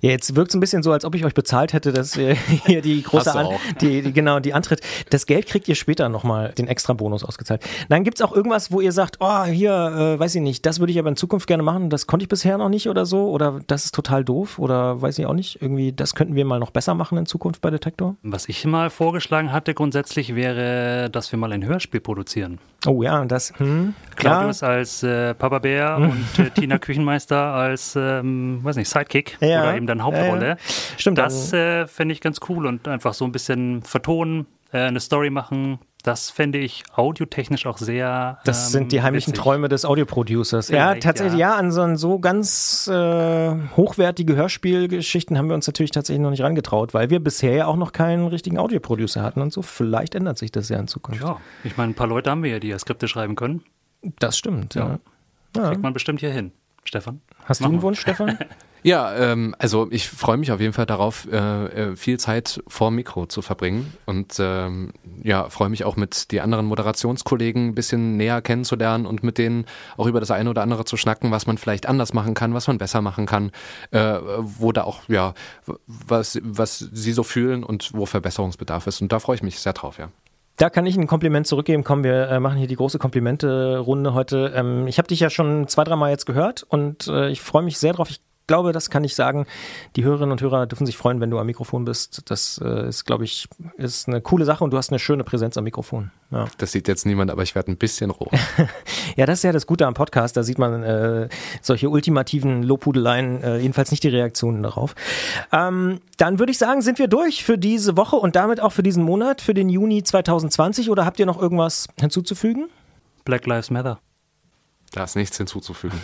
Ja, 0.00 0.10
jetzt 0.10 0.34
wirkt 0.34 0.50
es 0.50 0.54
ein 0.54 0.60
bisschen 0.60 0.82
so, 0.82 0.92
als 0.92 1.04
ob 1.04 1.14
ich 1.14 1.24
euch 1.24 1.34
bezahlt 1.34 1.72
hätte, 1.72 1.92
dass 1.92 2.16
ihr 2.16 2.34
hier 2.66 2.80
die 2.80 3.02
große, 3.02 3.34
An 3.34 3.48
die, 3.80 4.02
die, 4.02 4.12
genau, 4.12 4.40
die 4.40 4.54
Antritt. 4.54 4.80
Das 5.10 5.26
Geld 5.26 5.46
kriegt 5.46 5.68
ihr 5.68 5.74
später 5.74 6.08
nochmal 6.08 6.52
den 6.56 6.68
extra 6.68 6.94
Bonus 6.94 7.22
ausgezahlt. 7.22 7.62
Nein, 7.88 8.04
gibt's 8.04 8.22
auch 8.22 8.32
irgendwas, 8.32 8.72
wo 8.72 8.80
ihr 8.80 8.92
sagt, 8.92 9.16
oh, 9.20 9.44
hier, 9.44 9.72
äh, 9.72 10.18
weiß 10.18 10.34
ich 10.36 10.40
nicht, 10.40 10.64
das 10.64 10.80
würde 10.80 10.92
ich 10.92 10.98
aber 10.98 11.10
in 11.10 11.16
Zukunft 11.16 11.46
gerne 11.46 11.62
machen, 11.62 11.90
das 11.90 12.06
konnte 12.06 12.24
ich 12.24 12.28
bisher 12.28 12.56
noch 12.56 12.70
nicht 12.70 12.88
oder 12.88 13.04
so, 13.04 13.30
oder 13.30 13.60
das 13.66 13.84
ist 13.84 13.94
total 13.94 14.24
doof, 14.24 14.58
oder 14.58 15.02
weiß 15.02 15.18
ich 15.18 15.26
auch 15.26 15.34
nicht, 15.34 15.60
irgendwie, 15.60 15.92
das 15.92 16.14
könnten 16.14 16.34
wir 16.34 16.44
mal 16.44 16.58
noch 16.58 16.70
besser 16.70 16.94
machen 16.94 17.18
in 17.18 17.26
Zukunft 17.26 17.60
bei 17.60 17.70
Detektor? 17.70 18.16
Was 18.22 18.48
ich 18.48 18.64
mal 18.64 18.88
vorgeschlagen 18.88 19.52
hatte 19.52 19.74
grundsätzlich 19.74 20.34
wäre, 20.34 21.10
dass 21.10 21.30
wir 21.32 21.38
mal 21.38 21.52
ein 21.52 21.64
Hörspiel 21.64 22.00
produzieren. 22.00 22.58
Oh 22.86 23.02
ja, 23.02 23.24
das, 23.26 23.52
hm, 23.58 23.94
Claudius 24.16 24.62
als 24.62 25.02
äh, 25.02 25.34
Papa 25.34 25.58
Bär 25.58 25.98
und 25.98 26.38
äh, 26.38 26.50
Tina 26.50 26.78
Küchenmeister 26.78 27.36
als, 27.36 27.94
ähm, 27.94 28.60
weiß 28.62 28.76
nicht, 28.76 28.88
Sidekick 28.88 29.36
ja. 29.40 29.62
oder 29.62 29.76
eben 29.76 29.86
dann 29.90 30.02
Hauptrolle. 30.02 30.48
Ja, 30.48 30.56
Stimmt. 30.96 31.18
Das 31.18 31.52
äh, 31.52 31.86
fände 31.86 32.12
ich 32.12 32.20
ganz 32.20 32.40
cool 32.48 32.66
und 32.66 32.88
einfach 32.88 33.14
so 33.14 33.24
ein 33.24 33.32
bisschen 33.32 33.82
vertonen, 33.82 34.46
äh, 34.72 34.78
eine 34.78 35.00
Story 35.00 35.30
machen. 35.30 35.78
Das 36.02 36.30
fände 36.30 36.58
ich 36.58 36.84
audiotechnisch 36.94 37.66
auch 37.66 37.76
sehr. 37.76 38.38
Das 38.44 38.66
ähm, 38.66 38.70
sind 38.70 38.92
die 38.92 39.02
heimlichen 39.02 39.32
witzig. 39.32 39.42
Träume 39.42 39.68
des 39.68 39.84
Audioproducers. 39.84 40.68
Ja, 40.68 40.94
tatsächlich, 40.94 41.38
ja. 41.38 41.50
ja, 41.50 41.56
an 41.56 41.70
so, 41.72 41.94
so 41.96 42.18
ganz 42.18 42.88
äh, 42.88 43.54
hochwertige 43.76 44.34
Hörspielgeschichten 44.34 45.36
haben 45.36 45.48
wir 45.48 45.54
uns 45.54 45.66
natürlich 45.66 45.90
tatsächlich 45.90 46.22
noch 46.22 46.30
nicht 46.30 46.42
rangetraut, 46.42 46.94
weil 46.94 47.10
wir 47.10 47.20
bisher 47.20 47.52
ja 47.52 47.66
auch 47.66 47.76
noch 47.76 47.92
keinen 47.92 48.28
richtigen 48.28 48.56
Audioproducer 48.56 49.22
hatten 49.22 49.42
und 49.42 49.52
so. 49.52 49.60
Vielleicht 49.60 50.14
ändert 50.14 50.38
sich 50.38 50.50
das 50.50 50.70
ja 50.70 50.78
in 50.78 50.88
Zukunft. 50.88 51.22
Ja, 51.22 51.38
ich 51.64 51.76
meine, 51.76 51.92
ein 51.92 51.94
paar 51.94 52.06
Leute 52.06 52.30
haben 52.30 52.42
wir 52.42 52.50
ja, 52.50 52.58
die 52.60 52.68
ja 52.68 52.78
Skripte 52.78 53.06
schreiben 53.06 53.36
können. 53.36 53.62
Das 54.18 54.38
stimmt, 54.38 54.74
ja. 54.74 54.98
ja. 55.54 55.68
Kriegt 55.68 55.82
man 55.82 55.92
bestimmt 55.92 56.20
hier 56.20 56.30
hin. 56.30 56.52
Stefan? 56.84 57.20
Hast 57.44 57.60
du 57.60 57.66
einen 57.66 57.82
Wunsch, 57.82 58.00
Stefan? 58.00 58.38
Ja, 58.82 59.14
ähm, 59.14 59.54
also 59.58 59.88
ich 59.90 60.08
freue 60.08 60.36
mich 60.36 60.52
auf 60.52 60.60
jeden 60.60 60.72
Fall 60.72 60.86
darauf, 60.86 61.28
äh, 61.30 61.36
äh, 61.36 61.96
viel 61.96 62.18
Zeit 62.18 62.62
vor 62.66 62.90
Mikro 62.90 63.26
zu 63.26 63.42
verbringen 63.42 63.92
und 64.06 64.36
ähm, 64.38 64.92
ja, 65.22 65.48
freue 65.50 65.68
mich 65.68 65.84
auch 65.84 65.96
mit 65.96 66.30
die 66.30 66.40
anderen 66.40 66.66
Moderationskollegen 66.66 67.68
ein 67.68 67.74
bisschen 67.74 68.16
näher 68.16 68.40
kennenzulernen 68.40 69.04
und 69.04 69.22
mit 69.22 69.38
denen 69.38 69.66
auch 69.96 70.06
über 70.06 70.20
das 70.20 70.30
eine 70.30 70.48
oder 70.48 70.62
andere 70.62 70.84
zu 70.84 70.96
schnacken, 70.96 71.30
was 71.30 71.46
man 71.46 71.58
vielleicht 71.58 71.86
anders 71.86 72.14
machen 72.14 72.34
kann, 72.34 72.54
was 72.54 72.68
man 72.68 72.78
besser 72.78 73.02
machen 73.02 73.26
kann, 73.26 73.50
äh, 73.90 74.18
wo 74.40 74.72
da 74.72 74.84
auch, 74.84 75.00
ja, 75.08 75.34
was, 75.86 76.40
was 76.42 76.78
sie 76.78 77.12
so 77.12 77.22
fühlen 77.22 77.64
und 77.64 77.90
wo 77.92 78.06
Verbesserungsbedarf 78.06 78.86
ist. 78.86 79.02
Und 79.02 79.12
da 79.12 79.18
freue 79.18 79.36
ich 79.36 79.42
mich 79.42 79.58
sehr 79.58 79.74
drauf, 79.74 79.98
ja. 79.98 80.08
Da 80.56 80.68
kann 80.68 80.84
ich 80.84 80.96
ein 80.96 81.06
Kompliment 81.06 81.46
zurückgeben. 81.46 81.84
Komm, 81.84 82.04
wir 82.04 82.28
äh, 82.28 82.38
machen 82.38 82.58
hier 82.58 82.66
die 82.66 82.76
große 82.76 82.98
Komplimente-Runde 82.98 84.12
heute. 84.12 84.52
Ähm, 84.54 84.86
ich 84.88 84.98
habe 84.98 85.08
dich 85.08 85.20
ja 85.20 85.30
schon 85.30 85.68
zwei, 85.68 85.84
dreimal 85.84 86.10
jetzt 86.10 86.26
gehört 86.26 86.64
und 86.64 87.06
äh, 87.08 87.30
ich 87.30 87.40
freue 87.40 87.62
mich 87.62 87.78
sehr 87.78 87.94
drauf. 87.94 88.10
Ich 88.10 88.20
glaube, 88.50 88.72
das 88.72 88.90
kann 88.90 89.04
ich 89.04 89.14
sagen. 89.14 89.46
Die 89.94 90.02
Hörerinnen 90.02 90.32
und 90.32 90.42
Hörer 90.42 90.66
dürfen 90.66 90.84
sich 90.84 90.96
freuen, 90.96 91.20
wenn 91.20 91.30
du 91.30 91.38
am 91.38 91.46
Mikrofon 91.46 91.84
bist. 91.84 92.28
Das 92.32 92.60
äh, 92.60 92.88
ist, 92.88 93.04
glaube 93.04 93.22
ich, 93.22 93.48
ist 93.76 94.08
eine 94.08 94.20
coole 94.20 94.44
Sache 94.44 94.64
und 94.64 94.72
du 94.72 94.76
hast 94.76 94.90
eine 94.90 94.98
schöne 94.98 95.22
Präsenz 95.22 95.56
am 95.56 95.62
Mikrofon. 95.62 96.10
Ja. 96.32 96.46
Das 96.58 96.72
sieht 96.72 96.88
jetzt 96.88 97.06
niemand, 97.06 97.30
aber 97.30 97.44
ich 97.44 97.54
werde 97.54 97.70
ein 97.70 97.76
bisschen 97.76 98.10
roh. 98.10 98.28
ja, 99.16 99.24
das 99.24 99.38
ist 99.38 99.42
ja 99.44 99.52
das 99.52 99.68
Gute 99.68 99.86
am 99.86 99.94
Podcast. 99.94 100.36
Da 100.36 100.42
sieht 100.42 100.58
man 100.58 100.82
äh, 100.82 101.28
solche 101.62 101.90
ultimativen 101.90 102.64
Lobhudeleien, 102.64 103.40
äh, 103.40 103.58
jedenfalls 103.58 103.92
nicht 103.92 104.02
die 104.02 104.08
Reaktionen 104.08 104.64
darauf. 104.64 104.96
Ähm, 105.52 106.00
dann 106.16 106.40
würde 106.40 106.50
ich 106.50 106.58
sagen, 106.58 106.82
sind 106.82 106.98
wir 106.98 107.06
durch 107.06 107.44
für 107.44 107.56
diese 107.56 107.96
Woche 107.96 108.16
und 108.16 108.34
damit 108.34 108.60
auch 108.60 108.72
für 108.72 108.82
diesen 108.82 109.04
Monat, 109.04 109.42
für 109.42 109.54
den 109.54 109.68
Juni 109.68 110.02
2020. 110.02 110.90
Oder 110.90 111.04
habt 111.04 111.20
ihr 111.20 111.26
noch 111.26 111.40
irgendwas 111.40 111.86
hinzuzufügen? 112.00 112.68
Black 113.24 113.46
Lives 113.46 113.70
Matter. 113.70 114.00
Da 114.90 115.04
ist 115.04 115.14
nichts 115.14 115.36
hinzuzufügen. 115.36 116.00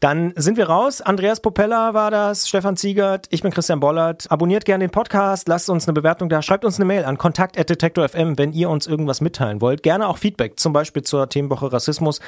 Dann 0.00 0.32
sind 0.36 0.56
wir 0.56 0.68
raus. 0.68 1.00
Andreas 1.00 1.40
Popella 1.40 1.94
war 1.94 2.10
das, 2.10 2.48
Stefan 2.48 2.76
Ziegert, 2.76 3.26
ich 3.30 3.42
bin 3.42 3.50
Christian 3.50 3.80
Bollert. 3.80 4.30
Abonniert 4.30 4.64
gerne 4.64 4.84
den 4.84 4.90
Podcast, 4.90 5.48
lasst 5.48 5.70
uns 5.70 5.86
eine 5.86 5.94
Bewertung 5.94 6.28
da, 6.28 6.42
schreibt 6.42 6.64
uns 6.64 6.76
eine 6.76 6.84
Mail 6.84 7.04
an 7.04 7.18
kontakt.detektor.fm, 7.18 8.38
wenn 8.38 8.52
ihr 8.52 8.70
uns 8.70 8.86
irgendwas 8.86 9.20
mitteilen 9.20 9.60
wollt. 9.60 9.82
Gerne 9.82 10.08
auch 10.08 10.18
Feedback, 10.18 10.58
zum 10.58 10.72
Beispiel 10.72 11.02
zur 11.02 11.28
Themenwoche 11.28 11.72
Rassismus. 11.72 12.20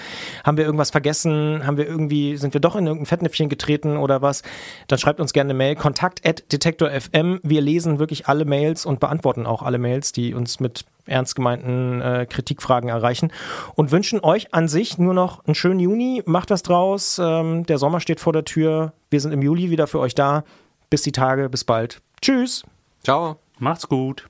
Haben 0.44 0.57
wir 0.57 0.64
irgendwas 0.64 0.90
vergessen? 0.90 1.66
Haben 1.66 1.77
wir 1.77 1.87
irgendwie, 1.87 2.37
sind 2.37 2.55
wir 2.55 2.61
doch 2.61 2.77
in 2.77 2.87
irgendein 2.87 3.07
Fettnäpfchen 3.07 3.49
getreten 3.49 3.97
oder 3.97 4.23
was? 4.23 4.42
Dann 4.88 4.99
schreibt 4.99 5.21
uns 5.21 5.33
gerne 5.33 5.51
eine 5.51 5.59
Mail, 5.59 5.77
kontakt.detektor.fm. 5.77 7.40
Wir 7.42 7.61
lesen 7.61 7.99
wirklich 7.99 8.27
alle 8.27 8.44
Mails 8.44 8.87
und 8.87 9.01
beantworten 9.01 9.47
auch 9.47 9.62
alle 9.62 9.79
Mails, 9.79 10.12
die 10.12 10.35
uns 10.35 10.61
mit 10.61 10.85
ernst 11.11 11.35
gemeinten 11.37 12.01
äh, 12.01 12.27
Kritikfragen 12.29 12.88
erreichen 12.88 13.33
und 13.75 13.90
wünschen 13.90 14.20
euch 14.20 14.55
an 14.55 14.68
sich 14.68 14.99
nur 14.99 15.14
noch 15.14 15.44
einen 15.44 15.55
schönen 15.55 15.81
Juni. 15.81 16.23
Macht 16.27 16.51
was 16.51 16.62
draus. 16.62 17.20
Ähm, 17.23 17.66
der 17.66 17.79
Sommer 17.79 18.01
steht 18.01 18.20
vor 18.20 18.33
der 18.33 18.44
Tür. 18.44 18.92
Wir 19.11 19.20
sind 19.20 19.33
im 19.33 19.42
Juli 19.42 19.70
wieder 19.70 19.87
für 19.87 20.01
euch 20.01 20.14
da. 20.14 20.44
Bis 20.88 21.03
die 21.03 21.12
Tage, 21.12 21.49
bis 21.49 21.64
bald. 21.64 22.01
Tschüss. 22.20 22.64
Ciao. 23.05 23.37
Macht's 23.59 23.88
gut. 23.88 24.29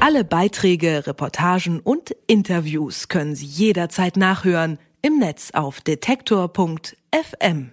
Alle 0.00 0.24
Beiträge, 0.24 1.06
Reportagen 1.06 1.80
und 1.80 2.16
Interviews 2.26 3.08
können 3.08 3.34
Sie 3.34 3.46
jederzeit 3.46 4.16
nachhören 4.16 4.78
im 5.02 5.18
Netz 5.18 5.50
auf 5.52 5.80
detektor.fm. 5.80 7.72